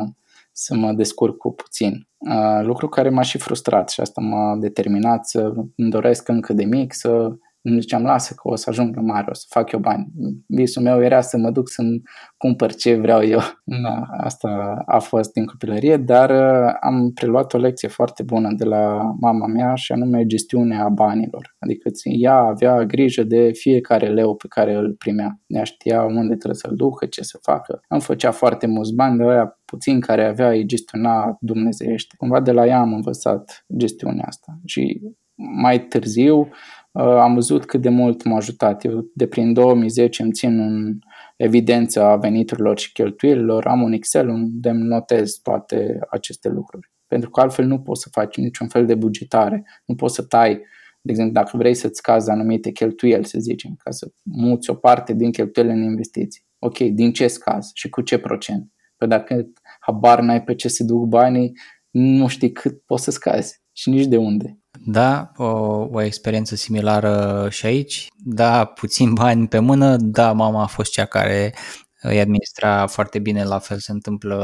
să 0.52 0.76
mă 0.76 0.91
descurc 0.91 1.38
cu 1.38 1.54
puțin. 1.54 2.08
Uh, 2.17 2.62
lucru 2.62 2.89
care 2.89 3.10
m-a 3.10 3.22
și 3.22 3.38
frustrat 3.38 3.89
și 3.89 4.02
asta 4.02 4.22
m-a 4.22 4.56
determinat 4.56 5.28
să 5.28 5.54
îmi 5.76 5.89
doresc 5.89 6.28
încă 6.28 6.54
de 6.54 6.63
mic 6.63 6.94
să 6.94 7.32
îmi 7.62 7.80
ziceam, 7.80 8.04
lasă 8.04 8.34
că 8.34 8.41
o 8.43 8.56
să 8.56 8.69
ajung 8.69 8.95
la 8.95 9.02
mare, 9.02 9.28
o 9.30 9.34
să 9.34 9.45
fac 9.50 9.71
eu 9.71 9.80
bani. 9.80 10.08
Visul 10.47 10.82
meu 10.82 11.04
era 11.04 11.21
să 11.21 11.38
mă 11.38 11.52
duc 11.52 11.69
să-mi 11.69 12.02
cumpăr 12.38 12.74
ce 12.74 12.95
vreau 12.95 13.24
eu. 13.24 13.39
Da, 13.84 14.06
asta 14.17 14.82
a 14.86 15.00
fost 15.00 15.34
din 15.34 15.45
copilărie, 15.45 15.97
dar 15.97 16.30
uh, 16.30 16.74
am 16.80 17.12
preluat 17.13 17.54
o 17.54 17.58
lecție 17.58 17.88
foarte 17.88 18.24
bună 18.24 18.54
de 18.54 18.63
la 18.63 19.13
mama 19.19 19.47
mea 19.47 19.76
și 19.76 19.91
anume 19.91 20.26
gestiunea 20.26 20.89
banilor. 20.89 21.56
Adică 21.60 21.89
ea 22.04 22.36
avea 22.36 22.84
grijă 22.84 23.24
de 23.24 23.52
fiecare 23.54 24.08
leu 24.08 24.36
pe 24.36 24.47
care 24.47 24.74
îl 24.74 24.95
primea. 24.97 25.39
Ea 25.47 25.63
știa 25.63 26.04
unde 26.04 26.36
trebuie 26.36 26.60
să-l 26.60 26.76
ducă, 26.76 27.06
ce 27.06 27.24
să 27.24 27.39
facă. 27.41 27.82
Am 27.88 28.00
făcea 28.00 28.32
foarte 28.32 28.67
mulți 28.67 28.93
bani, 28.93 29.17
de 29.17 29.24
aia 29.24 29.60
puțin 29.65 30.00
care 30.00 30.26
avea 30.26 30.50
îi 30.50 30.65
gestiona 30.65 31.38
dumnezeiește. 31.39 32.15
Cumva 32.17 32.39
de 32.39 32.52
la 32.52 32.65
ea 32.65 32.80
am 32.80 32.93
învățat 32.93 33.65
gestiunea 33.78 34.26
asta. 34.28 34.60
Și 34.65 35.02
mai 35.36 35.80
târziu 35.80 36.38
Uh, 36.39 36.81
am 36.94 37.34
văzut 37.34 37.66
cât 37.66 37.82
de 37.82 37.90
mult 37.90 38.24
m-a 38.24 38.36
ajutat. 38.36 38.84
Eu 38.86 39.12
de 39.14 39.28
prin 39.28 39.54
2010 39.54 40.22
îmi 40.22 40.32
țin 40.32 40.60
în 40.60 41.00
evidență 41.38 42.02
a 42.02 42.16
veniturilor 42.16 42.80
și 42.80 42.92
cheltuielilor, 42.92 43.66
am 43.68 43.82
un 43.82 43.92
Excel 43.92 44.30
unde 44.30 44.70
îmi 44.70 44.84
notez 44.84 45.34
toate 45.34 46.00
aceste 46.10 46.50
lucruri. 46.50 46.92
Pentru 47.08 47.30
că 47.30 47.42
altfel 47.42 47.66
nu 47.66 47.80
poți 47.80 48.02
să 48.02 48.10
faci 48.12 48.38
niciun 48.38 48.68
fel 48.68 48.86
de 48.86 48.96
bugetare, 48.96 49.64
nu 49.86 49.96
poți 49.96 50.16
să 50.16 50.24
tai, 50.24 50.54
de 51.02 51.12
exemplu, 51.12 51.34
dacă 51.34 51.58
vrei 51.58 51.74
să-ți 51.74 51.98
scazi 51.98 52.30
anumite 52.30 52.72
cheltuieli, 52.72 53.26
să 53.26 53.40
zicem, 53.40 53.76
ca 53.84 53.92
să 53.92 54.12
muți 54.24 54.70
o 54.70 54.74
parte 54.74 55.14
din 55.14 55.32
cheltuielile 55.32 55.78
în 55.78 55.84
investiții. 55.84 56.46
Ok, 56.60 56.78
din 56.78 57.14
ce 57.14 57.28
scaz 57.28 57.72
și 57.74 57.90
cu 57.90 58.02
ce 58.02 58.18
procent? 58.18 58.72
Păi 58.98 59.08
dacă 59.08 59.48
habar 59.80 60.22
n-ai 60.22 60.44
pe 60.44 60.56
ce 60.56 60.68
se 60.68 60.84
duc 60.84 61.06
banii, 61.06 61.52
nu 61.90 62.28
știi 62.28 62.52
cât 62.52 62.82
poți 62.86 63.04
să 63.04 63.12
scazi 63.12 63.62
și 63.72 63.90
nici 63.90 64.06
de 64.06 64.18
unde. 64.18 64.61
Da, 64.86 65.32
o, 65.38 65.46
o 65.91 66.02
experiență 66.02 66.56
similară 66.56 67.48
și 67.50 67.65
aici. 67.65 68.08
Da, 68.24 68.65
puțin 68.65 69.13
bani 69.22 69.48
pe 69.48 69.60
mână, 69.60 69.98
da, 69.98 70.32
mama 70.32 70.62
a 70.62 70.67
fost 70.67 70.91
cea 70.91 71.06
care 71.06 71.54
îi 72.02 72.20
administra 72.20 72.88
foarte 72.88 73.20
bine, 73.20 73.44
la 73.44 73.60
fel 73.60 73.78
se 73.78 73.91
întâmplă 73.91 74.36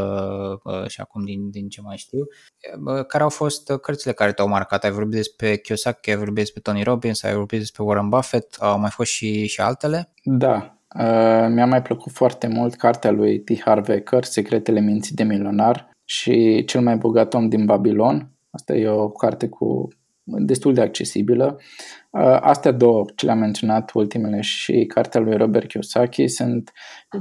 uh, 0.63 0.87
și 0.87 1.01
acum 1.01 1.23
din, 1.23 1.49
din 1.49 1.67
ce 1.67 1.81
mai 1.81 1.97
știu. 1.97 2.19
Uh, 2.19 3.05
care 3.05 3.23
au 3.23 3.29
fost 3.29 3.71
cărțile 3.81 4.13
care 4.13 4.31
te-au 4.31 4.47
marcat? 4.47 4.83
Ai 4.83 4.91
vorbit 4.91 5.15
despre 5.15 5.57
Kiyosaki, 5.57 6.09
ai 6.09 6.15
vorbit 6.15 6.35
despre 6.35 6.61
Tony 6.61 6.83
Robbins, 6.83 7.23
ai 7.23 7.33
vorbit 7.33 7.59
despre 7.59 7.83
Warren 7.83 8.09
Buffett, 8.09 8.55
au 8.59 8.79
mai 8.79 8.89
fost 8.89 9.11
și, 9.11 9.47
și 9.47 9.61
altele? 9.61 10.13
Da, 10.23 10.77
uh, 10.99 11.47
mi-a 11.49 11.65
mai 11.65 11.81
plăcut 11.81 12.11
foarte 12.11 12.47
mult 12.47 12.75
cartea 12.75 13.11
lui 13.11 13.39
T. 13.39 13.61
Harv 13.61 13.89
Eker, 13.89 14.23
Secretele 14.23 14.79
minții 14.79 15.15
de 15.15 15.23
milionar 15.23 15.89
și 16.05 16.63
Cel 16.65 16.81
mai 16.81 16.97
bogat 16.97 17.33
om 17.33 17.49
din 17.49 17.65
Babilon. 17.65 18.31
Asta 18.49 18.73
e 18.73 18.87
o 18.87 19.09
carte 19.09 19.47
cu 19.47 19.87
destul 20.27 20.73
de 20.73 20.81
accesibilă. 20.81 21.59
Astea 22.39 22.71
două, 22.71 23.05
ce 23.15 23.25
le-am 23.25 23.37
menționat, 23.37 23.91
ultimele 23.93 24.41
și 24.41 24.85
cartea 24.85 25.19
lui 25.19 25.37
Robert 25.37 25.67
Kiyosaki, 25.67 26.27
sunt 26.27 26.71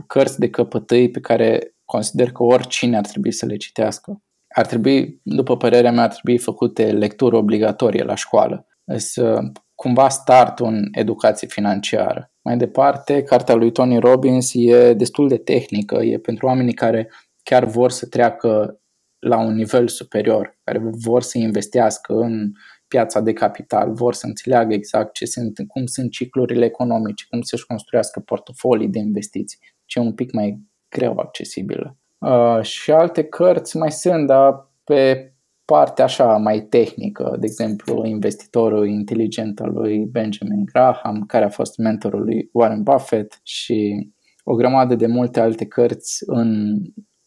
cărți 0.07 0.38
de 0.38 0.51
căpătâi 0.51 1.11
pe 1.11 1.21
care 1.21 1.75
consider 1.85 2.33
că 2.33 2.42
oricine 2.42 2.97
ar 2.97 3.07
trebui 3.07 3.33
să 3.33 3.47
le 3.47 3.57
citească. 3.57 4.23
Ar 4.49 4.66
trebui, 4.66 5.21
după 5.23 5.57
părerea 5.57 5.92
mea, 5.92 6.03
ar 6.03 6.12
trebui 6.12 6.38
făcute 6.38 6.92
lecturi 6.92 7.37
obligatorie 7.37 8.03
la 8.03 8.14
școală. 8.14 8.66
Să 8.97 9.40
cumva 9.75 10.09
startul 10.09 10.66
în 10.66 10.88
educație 10.92 11.49
financiară. 11.49 12.33
Mai 12.42 12.57
departe, 12.57 13.23
cartea 13.23 13.55
lui 13.55 13.73
Tony 13.73 13.99
Robbins 13.99 14.51
e 14.55 14.92
destul 14.92 15.29
de 15.29 15.37
tehnică, 15.37 15.95
e 15.97 16.19
pentru 16.19 16.47
oamenii 16.47 16.73
care 16.73 17.11
chiar 17.42 17.64
vor 17.64 17.90
să 17.90 18.07
treacă 18.07 18.81
la 19.19 19.38
un 19.38 19.55
nivel 19.55 19.88
superior, 19.88 20.59
care 20.64 20.81
vor 21.05 21.23
să 21.23 21.38
investească 21.38 22.12
în 22.14 22.53
piața 22.88 23.20
de 23.20 23.33
capital, 23.33 23.92
vor 23.92 24.14
să 24.14 24.27
înțeleagă 24.27 24.75
exact 24.75 25.12
ce 25.12 25.25
sunt, 25.25 25.59
cum 25.66 25.87
sunt 25.87 26.11
ciclurile 26.11 26.64
economice, 26.64 27.25
cum 27.31 27.40
să-și 27.40 27.66
construiască 27.66 28.20
portofolii 28.20 28.88
de 28.88 28.99
investiții, 28.99 29.59
ce 29.85 29.99
e 29.99 30.03
un 30.03 30.14
pic 30.14 30.33
mai 30.33 30.61
greu 30.88 31.18
accesibilă. 31.18 31.99
Uh, 32.18 32.62
și 32.62 32.90
alte 32.90 33.25
cărți 33.25 33.77
mai 33.77 33.92
sunt, 33.92 34.27
dar 34.27 34.70
pe 34.85 35.31
partea 35.64 36.05
așa 36.05 36.37
mai 36.37 36.61
tehnică, 36.61 37.37
de 37.40 37.46
exemplu, 37.46 38.05
investitorul 38.05 38.87
inteligent 38.87 39.61
al 39.61 39.72
lui 39.72 40.05
Benjamin 40.05 40.64
Graham, 40.64 41.25
care 41.27 41.44
a 41.44 41.49
fost 41.49 41.79
mentorul 41.79 42.25
lui 42.25 42.49
Warren 42.53 42.83
Buffett 42.83 43.40
și 43.42 44.09
o 44.44 44.55
grămadă 44.55 44.94
de 44.94 45.07
multe 45.07 45.40
alte 45.40 45.66
cărți 45.66 46.22
în 46.27 46.77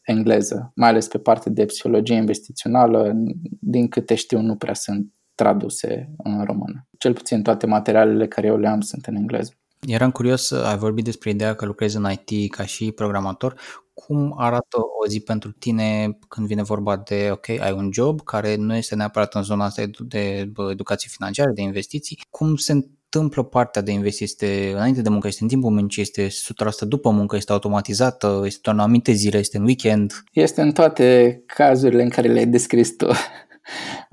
engleză, 0.01 0.71
mai 0.75 0.89
ales 0.89 1.07
pe 1.07 1.17
partea 1.17 1.51
de 1.51 1.65
psihologie 1.65 2.15
investițională, 2.15 3.13
din 3.59 3.87
câte 3.87 4.15
știu 4.15 4.41
nu 4.41 4.55
prea 4.55 4.73
sunt 4.73 5.13
traduse 5.39 6.09
în 6.17 6.43
română. 6.43 6.87
Cel 6.97 7.13
puțin 7.13 7.41
toate 7.41 7.65
materialele 7.65 8.27
care 8.27 8.47
eu 8.47 8.57
le 8.57 8.67
am 8.67 8.81
sunt 8.81 9.05
în 9.05 9.15
engleză. 9.15 9.53
Eram 9.87 10.11
curios, 10.11 10.51
ai 10.51 10.77
vorbit 10.77 11.03
despre 11.03 11.29
ideea 11.29 11.53
că 11.53 11.65
lucrezi 11.65 11.97
în 11.97 12.07
IT 12.11 12.51
ca 12.51 12.65
și 12.65 12.91
programator. 12.91 13.59
Cum 13.93 14.33
arată 14.37 14.77
o 15.03 15.07
zi 15.07 15.19
pentru 15.19 15.51
tine 15.51 16.17
când 16.27 16.47
vine 16.47 16.63
vorba 16.63 16.97
de, 16.97 17.29
ok, 17.31 17.49
ai 17.49 17.71
un 17.71 17.89
job 17.93 18.21
care 18.21 18.55
nu 18.55 18.75
este 18.75 18.95
neapărat 18.95 19.33
în 19.35 19.43
zona 19.43 19.65
asta 19.65 19.83
de 19.99 20.51
educație 20.71 21.09
financiară, 21.11 21.51
de 21.51 21.61
investiții. 21.61 22.19
Cum 22.29 22.55
se 22.55 22.71
întâmplă 22.71 23.43
partea 23.43 23.81
de 23.81 23.91
investiții? 23.91 24.25
Este 24.25 24.71
înainte 24.75 25.01
de 25.01 25.09
muncă, 25.09 25.27
este 25.27 25.43
în 25.43 25.49
timpul 25.49 25.71
muncii, 25.71 26.01
este 26.01 26.27
100% 26.27 26.29
după 26.87 27.09
muncă, 27.09 27.35
este 27.35 27.51
automatizată, 27.51 28.41
este 28.45 28.59
doar 28.63 28.75
în 28.75 28.81
anumite 28.81 29.11
zile, 29.11 29.37
este 29.37 29.57
în 29.57 29.63
weekend? 29.63 30.23
Este 30.33 30.61
în 30.61 30.71
toate 30.71 31.41
cazurile 31.45 32.03
în 32.03 32.09
care 32.09 32.27
le-ai 32.27 32.47
descris 32.47 32.95
tu. 32.95 33.07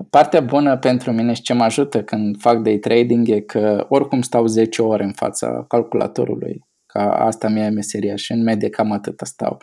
Partea 0.09 0.41
bună 0.41 0.77
pentru 0.77 1.11
mine 1.11 1.33
și 1.33 1.41
ce 1.41 1.53
mă 1.53 1.63
ajută 1.63 2.03
când 2.03 2.39
fac 2.39 2.61
day 2.61 2.77
trading 2.77 3.29
e 3.29 3.39
că 3.39 3.85
oricum 3.89 4.21
stau 4.21 4.45
10 4.45 4.81
ore 4.81 5.03
în 5.03 5.11
fața 5.11 5.65
calculatorului, 5.67 6.65
ca 6.85 7.11
asta 7.11 7.47
mi-e 7.47 7.69
meseria 7.69 8.15
și 8.15 8.31
în 8.31 8.43
medie 8.43 8.69
cam 8.69 8.91
atât 8.91 9.19
stau. 9.23 9.57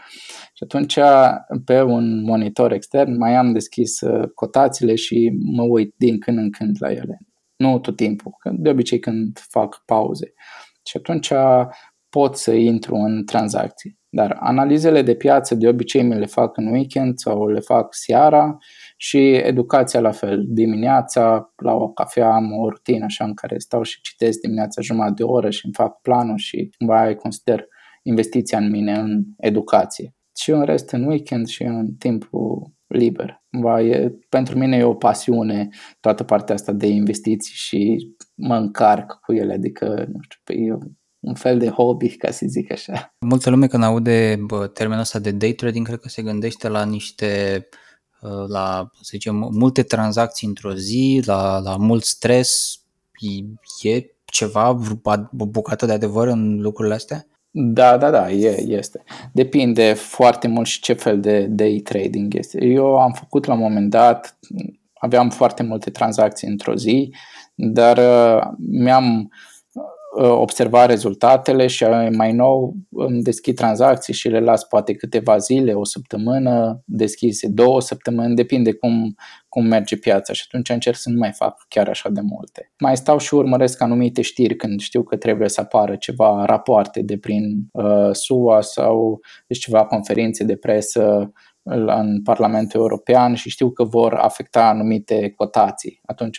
Și 0.54 0.62
atunci 0.62 0.98
pe 1.64 1.83
un 1.83 2.22
monitor 2.22 2.72
extern 2.72 3.16
mai 3.16 3.35
am 3.35 3.52
deschis 3.52 4.00
uh, 4.00 4.28
cotațiile 4.35 4.94
și 4.94 5.33
mă 5.40 5.62
uit 5.62 5.94
din 5.96 6.18
când 6.18 6.38
în 6.38 6.50
când 6.50 6.76
la 6.78 6.92
ele. 6.92 7.18
Nu 7.57 7.78
tot 7.78 7.96
timpul, 7.96 8.33
de 8.52 8.70
obicei 8.70 8.98
când 8.98 9.38
fac 9.48 9.83
pauze. 9.85 10.33
Și 10.87 10.96
atunci 10.96 11.33
pot 12.09 12.37
să 12.37 12.52
intru 12.52 12.94
în 12.94 13.24
tranzacții. 13.24 13.98
Dar 14.09 14.37
analizele 14.40 15.02
de 15.02 15.14
piață 15.14 15.54
de 15.54 15.68
obicei 15.68 16.02
mi 16.02 16.18
le 16.18 16.26
fac 16.26 16.57
în 16.57 16.66
weekend 16.66 17.18
sau 17.18 17.48
le 17.48 17.61
fac 17.61 17.94
seara 17.94 18.59
și 19.07 19.35
educația 19.35 20.01
la 20.01 20.11
fel. 20.11 20.45
Dimineața, 20.47 21.53
la 21.57 21.73
o 21.73 21.88
cafea, 21.88 22.35
am 22.35 22.53
o 22.53 22.69
rutină 22.69 23.05
așa 23.05 23.25
în 23.25 23.35
care 23.35 23.59
stau 23.59 23.83
și 23.83 24.01
citesc 24.01 24.40
dimineața 24.40 24.81
jumătate 24.81 25.12
de 25.14 25.23
oră 25.23 25.51
și 25.51 25.64
îmi 25.64 25.75
fac 25.75 26.01
planul 26.01 26.37
și 26.37 26.71
cumva 26.79 27.14
consider 27.14 27.67
investiția 28.03 28.59
în 28.59 28.71
mine 28.71 28.93
în 28.93 29.23
educație. 29.37 30.14
Și 30.37 30.51
în 30.51 30.62
rest 30.62 30.90
în 30.90 31.07
weekend 31.07 31.47
și 31.47 31.62
în 31.62 31.95
timpul 31.99 32.73
liber. 32.87 33.43
Cumva 33.51 33.81
e, 33.81 34.14
pentru 34.29 34.59
mine 34.59 34.77
e 34.77 34.83
o 34.83 34.95
pasiune 34.95 35.69
toată 36.01 36.25
partea 36.25 36.55
asta 36.55 36.73
de 36.73 36.87
investiții 36.87 37.55
și 37.55 38.14
mă 38.35 38.57
încarc 38.57 39.19
cu 39.23 39.33
ele, 39.33 39.53
adică, 39.53 40.07
nu 40.12 40.19
știu, 40.21 40.64
e 40.64 40.79
un 41.21 41.35
fel 41.35 41.59
de 41.59 41.69
hobby, 41.69 42.17
ca 42.17 42.31
să 42.31 42.47
zic 42.49 42.73
așa. 42.73 43.14
Multă 43.27 43.51
lume 43.51 43.67
când 43.67 43.83
aude 43.83 44.37
bă, 44.47 44.67
termenul 44.67 45.03
ăsta 45.03 45.19
de 45.19 45.31
day 45.31 45.53
trading, 45.53 45.87
cred 45.87 45.99
că 45.99 46.09
se 46.09 46.23
gândește 46.23 46.69
la 46.69 46.85
niște 46.85 47.59
Uh, 47.71 47.83
la, 48.47 48.91
să 48.95 49.09
zicem, 49.11 49.49
multe 49.53 49.83
tranzacții 49.83 50.47
într-o 50.47 50.75
zi, 50.75 51.23
la, 51.25 51.59
la 51.59 51.77
mult 51.77 52.05
stres, 52.05 52.79
e 53.83 54.05
ceva, 54.25 54.79
o 55.39 55.47
bucată 55.47 55.87
de 55.87 55.93
adevăr 55.93 56.29
în 56.29 56.61
lucrurile 56.61 56.95
astea? 56.95 57.27
Da, 57.51 57.97
da, 57.97 58.11
da, 58.11 58.31
e, 58.31 58.63
este. 58.67 59.03
Depinde 59.33 59.93
foarte 59.93 60.49
mult 60.49 60.67
și 60.67 60.81
ce 60.81 60.93
fel 60.93 61.21
de 61.21 61.47
day 61.47 61.81
trading 61.85 62.35
este. 62.35 62.65
Eu 62.65 62.99
am 62.99 63.13
făcut 63.13 63.45
la 63.45 63.53
un 63.53 63.61
moment 63.61 63.91
dat, 63.91 64.39
aveam 64.95 65.31
foarte 65.31 65.63
multe 65.63 65.91
tranzacții 65.91 66.49
într-o 66.49 66.75
zi, 66.75 67.15
dar 67.55 67.99
uh, 67.99 68.43
mi-am 68.59 69.19
uh, 69.19 69.54
observa 70.16 70.87
rezultatele 70.87 71.66
și 71.66 71.85
mai 72.16 72.33
nou 72.33 72.74
îmi 72.90 73.22
deschid 73.22 73.57
tranzacții 73.57 74.14
și 74.14 74.29
le 74.29 74.40
las 74.40 74.64
poate 74.64 74.94
câteva 74.94 75.37
zile, 75.37 75.72
o 75.72 75.85
săptămână, 75.85 76.83
deschise 76.85 77.48
două 77.48 77.81
săptămâni, 77.81 78.35
depinde 78.35 78.72
cum, 78.72 79.14
cum 79.48 79.66
merge 79.66 79.96
piața 79.96 80.33
și 80.33 80.42
atunci 80.46 80.68
încerc 80.68 80.96
să 80.96 81.11
nu 81.11 81.18
mai 81.18 81.33
fac 81.33 81.64
chiar 81.68 81.88
așa 81.88 82.09
de 82.09 82.20
multe. 82.20 82.72
Mai 82.79 82.96
stau 82.96 83.18
și 83.18 83.35
urmăresc 83.35 83.83
anumite 83.83 84.22
știri 84.22 84.57
când 84.57 84.81
știu 84.81 85.03
că 85.03 85.16
trebuie 85.16 85.48
să 85.48 85.61
apară 85.61 85.96
ceva 85.96 86.44
rapoarte 86.44 87.03
de 87.03 87.18
prin 87.18 87.68
uh, 87.72 88.11
SUA 88.12 88.61
sau 88.61 89.20
deci 89.46 89.59
ceva 89.59 89.85
conferințe 89.85 90.44
de 90.44 90.57
presă 90.57 91.33
în 91.66 92.22
Parlamentul 92.22 92.81
European 92.81 93.35
și 93.35 93.50
știu 93.50 93.70
că 93.70 93.85
vor 93.85 94.14
afecta 94.14 94.68
anumite 94.68 95.33
cotații. 95.37 96.00
Atunci 96.07 96.38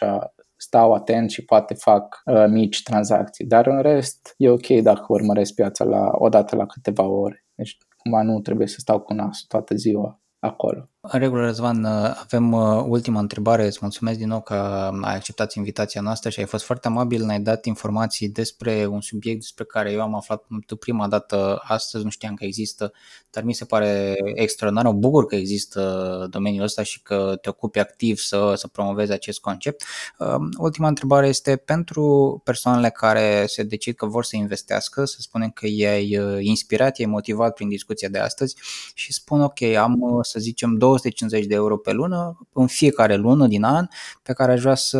stau 0.75 0.93
atent 0.93 1.29
și 1.29 1.45
poate 1.45 1.73
fac 1.73 2.21
uh, 2.25 2.45
mici 2.47 2.83
tranzacții. 2.83 3.45
Dar 3.45 3.67
în 3.67 3.81
rest 3.81 4.33
e 4.37 4.49
ok 4.49 4.67
dacă 4.67 5.05
urmăresc 5.07 5.53
piața 5.53 5.83
la, 5.83 6.09
o 6.11 6.29
dată 6.29 6.55
la 6.55 6.65
câteva 6.65 7.03
ore. 7.03 7.45
Deci 7.55 7.77
cumva 7.97 8.21
nu 8.21 8.39
trebuie 8.39 8.67
să 8.67 8.75
stau 8.79 8.99
cu 8.99 9.13
nasul 9.13 9.45
toată 9.47 9.75
ziua 9.75 10.21
acolo. 10.39 10.89
În 11.07 11.19
regulă, 11.19 11.41
Răzvan, 11.45 11.83
uh, 11.83 12.19
avem 12.21 12.51
uh, 12.51 12.83
ultima 12.87 13.19
întrebare. 13.19 13.65
Îți 13.65 13.77
mulțumesc 13.81 14.17
din 14.17 14.27
nou 14.27 14.41
că 14.41 14.53
ai 15.01 15.15
acceptat 15.15 15.53
invitația 15.53 16.01
noastră 16.01 16.29
și 16.29 16.39
ai 16.39 16.45
fost 16.45 16.63
foarte 16.63 16.87
amabil, 16.87 17.25
ne-ai 17.25 17.39
dat 17.39 17.65
informații 17.65 18.29
despre 18.29 18.85
un 18.85 19.01
subiect 19.01 19.39
despre 19.39 19.63
care 19.63 19.91
eu 19.91 20.01
am 20.01 20.15
aflat 20.15 20.43
prima 20.79 21.07
dată 21.07 21.61
astăzi, 21.63 22.03
nu 22.03 22.09
știam 22.09 22.33
că 22.33 22.43
există, 22.43 22.91
dar 23.29 23.43
mi 23.43 23.53
se 23.53 23.65
pare 23.65 24.15
extraordinar. 24.35 24.93
Mă 24.93 24.99
bucur 24.99 25.25
că 25.25 25.35
există 25.35 26.27
domeniul 26.29 26.63
ăsta 26.63 26.83
și 26.83 27.01
că 27.01 27.37
te 27.41 27.49
ocupi 27.49 27.79
activ 27.79 28.17
să, 28.17 28.53
să 28.55 28.67
promovezi 28.67 29.11
acest 29.11 29.39
concept. 29.39 29.83
Uh, 30.19 30.35
ultima 30.57 30.87
întrebare 30.87 31.27
este 31.27 31.55
pentru 31.55 32.41
persoanele 32.43 32.89
care 32.89 33.45
se 33.47 33.63
decid 33.63 33.95
că 33.95 34.05
vor 34.05 34.23
să 34.23 34.35
investească, 34.35 35.05
să 35.05 35.17
spunem 35.19 35.49
că 35.49 35.67
i-ai 35.69 36.19
inspirat, 36.39 36.97
i-ai 36.97 37.09
motivat 37.09 37.53
prin 37.53 37.69
discuția 37.69 38.09
de 38.09 38.19
astăzi 38.19 38.55
și 38.93 39.13
spun 39.13 39.41
ok, 39.41 39.61
am 39.61 40.19
să 40.21 40.39
zicem 40.39 40.77
250 40.95 41.45
de 41.45 41.55
euro 41.55 41.77
pe 41.77 41.91
lună 41.91 42.47
în 42.53 42.67
fiecare 42.67 43.15
lună 43.15 43.47
din 43.47 43.63
an 43.63 43.87
pe 44.23 44.33
care 44.33 44.51
aș 44.51 44.61
vrea 44.61 44.75
să 44.75 44.97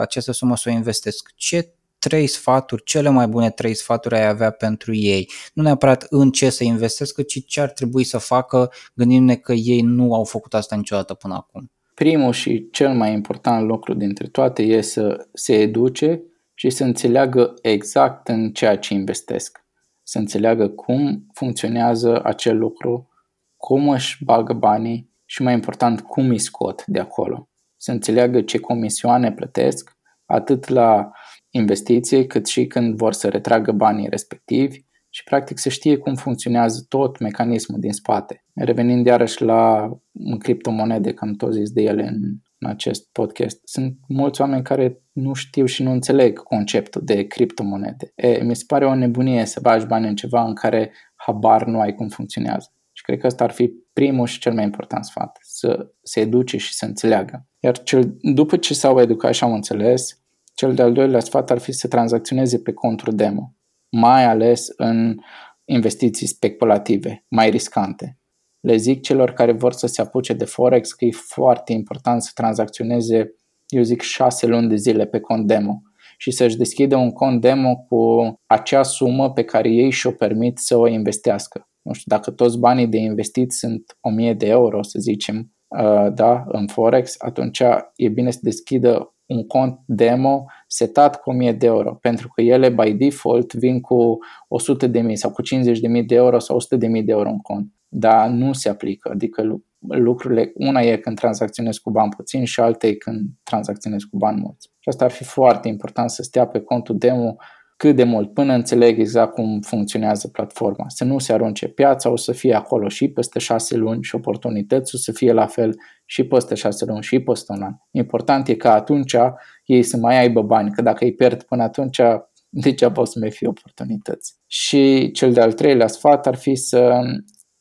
această 0.00 0.32
sumă 0.32 0.56
să 0.56 0.68
o 0.68 0.72
investesc. 0.72 1.30
Ce 1.34 1.74
trei 1.98 2.26
sfaturi, 2.26 2.84
cele 2.84 3.08
mai 3.08 3.26
bune 3.26 3.50
trei 3.50 3.74
sfaturi 3.74 4.14
ai 4.14 4.26
avea 4.26 4.50
pentru 4.50 4.94
ei. 4.94 5.30
Nu 5.54 5.62
neapărat 5.62 6.06
în 6.08 6.30
ce 6.30 6.50
să 6.50 6.64
investească, 6.64 7.22
ci 7.22 7.44
ce 7.46 7.60
ar 7.60 7.70
trebui 7.70 8.04
să 8.04 8.18
facă, 8.18 8.70
gândindu-ne 8.94 9.34
că 9.34 9.52
ei 9.52 9.80
nu 9.80 10.14
au 10.14 10.24
făcut 10.24 10.54
asta 10.54 10.76
niciodată 10.76 11.14
până 11.14 11.34
acum. 11.34 11.70
Primul 11.94 12.32
și 12.32 12.68
cel 12.70 12.94
mai 12.94 13.12
important 13.12 13.66
lucru 13.66 13.94
dintre 13.94 14.26
toate 14.26 14.62
e 14.62 14.80
să 14.80 15.26
se 15.32 15.54
educe 15.54 16.22
și 16.54 16.70
să 16.70 16.84
înțeleagă 16.84 17.54
exact 17.62 18.28
în 18.28 18.52
ceea 18.52 18.78
ce 18.78 18.94
investesc. 18.94 19.64
Să 20.02 20.18
înțeleagă 20.18 20.68
cum 20.68 21.26
funcționează 21.32 22.20
acel 22.24 22.58
lucru, 22.58 23.08
cum 23.56 23.88
își 23.88 24.24
bagă 24.24 24.52
banii 24.52 25.09
și 25.30 25.42
mai 25.42 25.52
important 25.52 26.00
cum 26.00 26.28
îi 26.28 26.38
scot 26.38 26.86
de 26.86 26.98
acolo. 26.98 27.48
Să 27.76 27.90
înțeleagă 27.90 28.40
ce 28.42 28.58
comisioane 28.58 29.32
plătesc, 29.32 29.96
atât 30.26 30.68
la 30.68 31.10
investiție 31.50 32.26
cât 32.26 32.46
și 32.46 32.66
când 32.66 32.96
vor 32.96 33.12
să 33.12 33.28
retragă 33.28 33.72
banii 33.72 34.08
respectivi 34.08 34.78
și 35.08 35.24
practic 35.24 35.58
să 35.58 35.68
știe 35.68 35.96
cum 35.96 36.14
funcționează 36.14 36.84
tot 36.88 37.18
mecanismul 37.18 37.80
din 37.80 37.92
spate. 37.92 38.44
Revenind 38.54 39.06
iarăși 39.06 39.42
la 39.42 39.90
criptomonede, 40.38 41.12
că 41.12 41.24
am 41.24 41.34
tot 41.34 41.52
zis 41.52 41.70
de 41.70 41.82
ele 41.82 42.06
în, 42.06 42.22
în 42.58 42.68
acest 42.68 43.08
podcast, 43.12 43.60
sunt 43.64 43.96
mulți 44.08 44.40
oameni 44.40 44.62
care 44.62 45.02
nu 45.12 45.32
știu 45.32 45.64
și 45.64 45.82
nu 45.82 45.90
înțeleg 45.90 46.38
conceptul 46.38 47.02
de 47.04 47.26
criptomonede. 47.26 48.12
E, 48.14 48.42
mi 48.42 48.56
se 48.56 48.64
pare 48.66 48.86
o 48.86 48.94
nebunie 48.94 49.44
să 49.44 49.60
bagi 49.62 49.86
bani 49.86 50.08
în 50.08 50.14
ceva 50.14 50.44
în 50.44 50.54
care 50.54 50.92
habar 51.14 51.64
nu 51.64 51.80
ai 51.80 51.94
cum 51.94 52.08
funcționează. 52.08 52.72
Și 53.10 53.16
cred 53.16 53.20
că 53.20 53.26
ăsta 53.26 53.44
ar 53.44 53.50
fi 53.50 53.72
primul 53.92 54.26
și 54.26 54.38
cel 54.38 54.52
mai 54.52 54.64
important 54.64 55.04
sfat, 55.04 55.38
să 55.40 55.90
se 56.02 56.20
educe 56.20 56.56
și 56.56 56.74
să 56.74 56.84
înțeleagă. 56.84 57.46
Iar 57.58 57.82
cel, 57.82 58.16
după 58.20 58.56
ce 58.56 58.74
s-au 58.74 59.00
educat 59.00 59.34
și 59.34 59.44
au 59.44 59.52
înțeles, 59.52 60.22
cel 60.54 60.74
de-al 60.74 60.92
doilea 60.92 61.20
sfat 61.20 61.50
ar 61.50 61.58
fi 61.58 61.72
să 61.72 61.88
tranzacționeze 61.88 62.58
pe 62.58 62.72
conturi 62.72 63.16
demo, 63.16 63.54
mai 63.88 64.24
ales 64.24 64.66
în 64.76 65.16
investiții 65.64 66.26
speculative, 66.26 67.24
mai 67.28 67.50
riscante. 67.50 68.18
Le 68.60 68.76
zic 68.76 69.02
celor 69.02 69.30
care 69.32 69.52
vor 69.52 69.72
să 69.72 69.86
se 69.86 70.00
apuce 70.00 70.32
de 70.32 70.44
Forex 70.44 70.92
că 70.92 71.04
e 71.04 71.10
foarte 71.10 71.72
important 71.72 72.22
să 72.22 72.30
tranzacționeze, 72.34 73.34
eu 73.66 73.82
zic, 73.82 74.00
șase 74.00 74.46
luni 74.46 74.68
de 74.68 74.76
zile 74.76 75.06
pe 75.06 75.20
cont 75.20 75.46
demo 75.46 75.80
și 76.18 76.30
să-și 76.30 76.56
deschide 76.56 76.94
un 76.94 77.10
cont 77.10 77.40
demo 77.40 77.76
cu 77.76 78.34
acea 78.46 78.82
sumă 78.82 79.32
pe 79.32 79.44
care 79.44 79.68
ei 79.68 79.90
și-o 79.90 80.10
permit 80.10 80.58
să 80.58 80.76
o 80.76 80.86
investească 80.86 81.64
nu 81.90 81.96
știu, 81.96 82.16
dacă 82.16 82.30
toți 82.30 82.58
banii 82.58 82.86
de 82.86 82.98
investit 82.98 83.52
sunt 83.52 83.96
1000 84.00 84.34
de 84.34 84.46
euro, 84.46 84.82
să 84.82 84.98
zicem, 84.98 85.52
uh, 85.68 86.12
da, 86.14 86.44
în 86.46 86.66
Forex, 86.66 87.14
atunci 87.18 87.62
e 87.96 88.08
bine 88.08 88.30
să 88.30 88.38
deschidă 88.42 89.14
un 89.26 89.46
cont 89.46 89.78
demo 89.86 90.44
setat 90.66 91.20
cu 91.20 91.30
1000 91.30 91.52
de 91.52 91.66
euro, 91.66 91.94
pentru 91.94 92.28
că 92.28 92.40
ele 92.40 92.68
by 92.68 92.92
default 92.92 93.54
vin 93.54 93.80
cu 93.80 94.18
100 94.48 94.86
de 94.86 95.00
mii 95.00 95.16
sau 95.16 95.30
cu 95.30 95.42
50 95.42 95.80
de 95.80 95.88
mii 95.88 96.04
de 96.04 96.14
euro 96.14 96.38
sau 96.38 96.56
100 96.56 96.76
de 96.76 96.86
mii 96.86 97.02
de 97.02 97.12
euro 97.12 97.28
în 97.28 97.38
cont. 97.38 97.72
Dar 97.88 98.28
nu 98.28 98.52
se 98.52 98.68
aplică, 98.68 99.10
adică 99.12 99.62
lucrurile, 99.88 100.52
una 100.54 100.80
e 100.80 100.96
când 100.96 101.16
tranzacționezi 101.16 101.80
cu 101.80 101.90
bani 101.90 102.10
puțin 102.16 102.44
și 102.44 102.60
alta 102.60 102.86
e 102.86 102.94
când 102.94 103.20
tranzacționezi 103.42 104.08
cu 104.08 104.16
bani 104.16 104.40
mulți. 104.40 104.68
Și 104.78 104.88
asta 104.88 105.04
ar 105.04 105.10
fi 105.10 105.24
foarte 105.24 105.68
important 105.68 106.10
să 106.10 106.22
stea 106.22 106.46
pe 106.46 106.60
contul 106.60 106.98
demo 106.98 107.36
cât 107.80 107.96
de 107.96 108.04
mult, 108.04 108.34
până 108.34 108.52
înțeleg 108.52 108.98
exact 108.98 109.34
cum 109.34 109.60
funcționează 109.60 110.28
platforma. 110.28 110.84
Să 110.88 111.04
nu 111.04 111.18
se 111.18 111.32
arunce 111.32 111.68
piața, 111.68 112.10
o 112.10 112.16
să 112.16 112.32
fie 112.32 112.54
acolo 112.54 112.88
și 112.88 113.08
peste 113.08 113.38
șase 113.38 113.76
luni 113.76 114.02
și 114.02 114.14
oportunități 114.14 114.94
o 114.94 114.98
să 114.98 115.12
fie 115.12 115.32
la 115.32 115.46
fel 115.46 115.74
și 116.04 116.24
peste 116.24 116.54
șase 116.54 116.84
luni 116.84 117.02
și 117.02 117.20
peste 117.20 117.52
un 117.52 117.62
an. 117.62 117.74
Important 117.90 118.48
e 118.48 118.54
ca 118.54 118.72
atunci 118.74 119.16
ei 119.64 119.82
să 119.82 119.96
mai 119.96 120.18
aibă 120.18 120.42
bani, 120.42 120.70
că 120.70 120.82
dacă 120.82 121.04
îi 121.04 121.14
pierd 121.14 121.42
până 121.42 121.62
atunci, 121.62 122.00
degeaba 122.48 123.00
o 123.00 123.04
să 123.04 123.18
mai 123.18 123.30
fie 123.30 123.48
oportunități. 123.48 124.34
Și 124.46 125.10
cel 125.10 125.32
de-al 125.32 125.52
treilea 125.52 125.86
sfat 125.86 126.26
ar 126.26 126.34
fi 126.34 126.54
să 126.54 127.00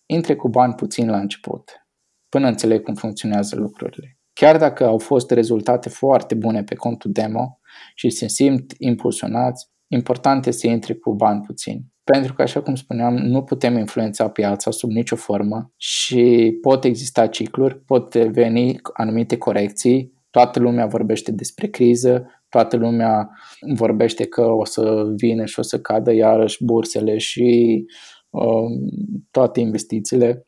intre 0.06 0.36
cu 0.36 0.50
bani 0.50 0.74
puțin 0.74 1.10
la 1.10 1.20
început, 1.20 1.88
până 2.30 2.48
înțeleg 2.48 2.84
cum 2.84 2.94
funcționează 2.94 3.56
lucrurile. 3.56 4.18
Chiar 4.34 4.58
dacă 4.58 4.86
au 4.86 4.98
fost 4.98 5.32
rezultate 5.32 5.90
foarte 5.90 6.36
bune 6.36 6.64
pe 6.64 6.76
contul 6.76 7.12
demo 7.12 7.60
și 7.96 8.10
se 8.10 8.28
simt 8.28 8.74
impulsionați, 8.78 9.70
important 9.90 10.46
este 10.46 10.68
să 10.68 10.74
intri 10.74 11.00
cu 11.00 11.14
bani 11.14 11.42
puțini. 11.42 11.86
Pentru 12.04 12.34
că, 12.34 12.42
așa 12.42 12.62
cum 12.62 12.76
spuneam, 12.76 13.14
nu 13.16 13.44
putem 13.44 13.78
influența 13.78 14.30
piața 14.30 14.72
sub 14.72 14.90
nicio 14.90 15.16
formă 15.16 15.74
și 15.78 16.58
pot 16.62 16.84
exista 16.84 17.28
cicluri, 17.28 17.80
pot 17.80 18.16
veni 18.16 18.80
anumite 18.94 19.38
corecții, 19.38 20.14
toată 20.30 20.60
lumea 20.60 20.86
vorbește 20.86 21.32
despre 21.32 21.68
criză, 21.68 22.26
toată 22.50 22.78
lumea 22.78 23.30
vorbește 23.76 24.26
că 24.26 24.42
o 24.42 24.66
să 24.66 25.04
vină 25.16 25.46
și 25.46 25.60
o 25.60 25.62
să 25.62 25.80
cadă 25.80 26.14
iarăși 26.14 26.64
bursele 26.64 27.18
și 27.18 27.86
um, 28.30 28.70
toate 29.32 29.60
investițiile. 29.60 30.46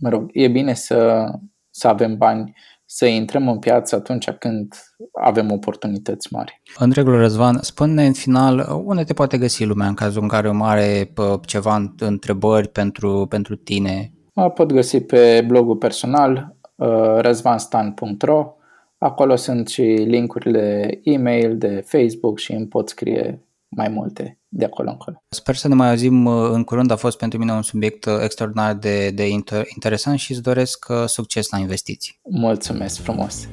Mă 0.00 0.08
rog, 0.08 0.30
e 0.32 0.48
bine 0.48 0.74
să, 0.74 1.30
să 1.70 1.88
avem 1.88 2.16
bani 2.16 2.54
să 2.94 3.06
intrăm 3.06 3.48
în 3.48 3.58
piață 3.58 3.96
atunci 3.96 4.30
când 4.30 4.74
avem 5.12 5.50
oportunități 5.50 6.32
mari. 6.32 6.62
În 6.78 6.90
regulă, 6.90 7.16
Răzvan, 7.16 7.58
spune 7.60 8.06
în 8.06 8.12
final 8.12 8.82
unde 8.84 9.02
te 9.02 9.12
poate 9.12 9.38
găsi 9.38 9.64
lumea 9.64 9.88
în 9.88 9.94
cazul 9.94 10.22
în 10.22 10.28
care 10.28 10.48
o 10.48 10.64
are 10.64 11.12
ceva 11.46 11.92
întrebări 11.98 12.68
pentru, 12.68 13.26
pentru 13.28 13.56
tine? 13.56 14.12
Mă 14.32 14.50
pot 14.50 14.72
găsi 14.72 15.00
pe 15.00 15.44
blogul 15.46 15.76
personal 15.76 16.56
uh, 16.76 16.88
răzvanstan.ro 17.20 18.54
Acolo 18.98 19.36
sunt 19.36 19.68
și 19.68 19.82
linkurile 19.82 20.98
e-mail 21.02 21.58
de 21.58 21.82
Facebook 21.86 22.38
și 22.38 22.52
îmi 22.52 22.66
pot 22.66 22.88
scrie 22.88 23.44
mai 23.76 23.88
multe 23.88 24.38
de 24.48 24.64
acolo 24.64 24.90
încolo. 24.90 25.24
Sper 25.28 25.56
să 25.56 25.68
ne 25.68 25.74
mai 25.74 25.88
auzim 25.88 26.24
uh, 26.24 26.50
în 26.52 26.64
curând, 26.64 26.90
a 26.90 26.96
fost 26.96 27.18
pentru 27.18 27.38
mine 27.38 27.52
un 27.52 27.62
subiect 27.62 28.04
uh, 28.04 28.12
extraordinar 28.22 28.74
de, 28.74 29.10
de 29.10 29.28
inter- 29.28 29.68
interesant 29.74 30.18
și 30.18 30.32
îți 30.32 30.42
doresc 30.42 30.86
uh, 30.88 31.04
succes 31.06 31.50
la 31.50 31.58
investiții. 31.58 32.20
Mulțumesc 32.30 33.00
frumos! 33.00 33.48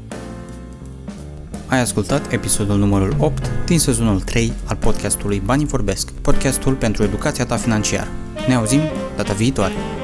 Ai 1.67 1.79
ascultat 1.79 2.31
episodul 2.31 2.77
numărul 2.77 3.15
8 3.19 3.51
din 3.65 3.79
sezonul 3.79 4.21
3 4.21 4.51
al 4.65 4.75
podcastului 4.75 5.39
Banii 5.39 5.65
Vorbesc, 5.65 6.11
podcastul 6.11 6.75
pentru 6.75 7.03
educația 7.03 7.45
ta 7.45 7.55
financiară. 7.55 8.09
Ne 8.47 8.53
auzim 8.53 8.81
data 9.17 9.33
viitoare! 9.33 10.00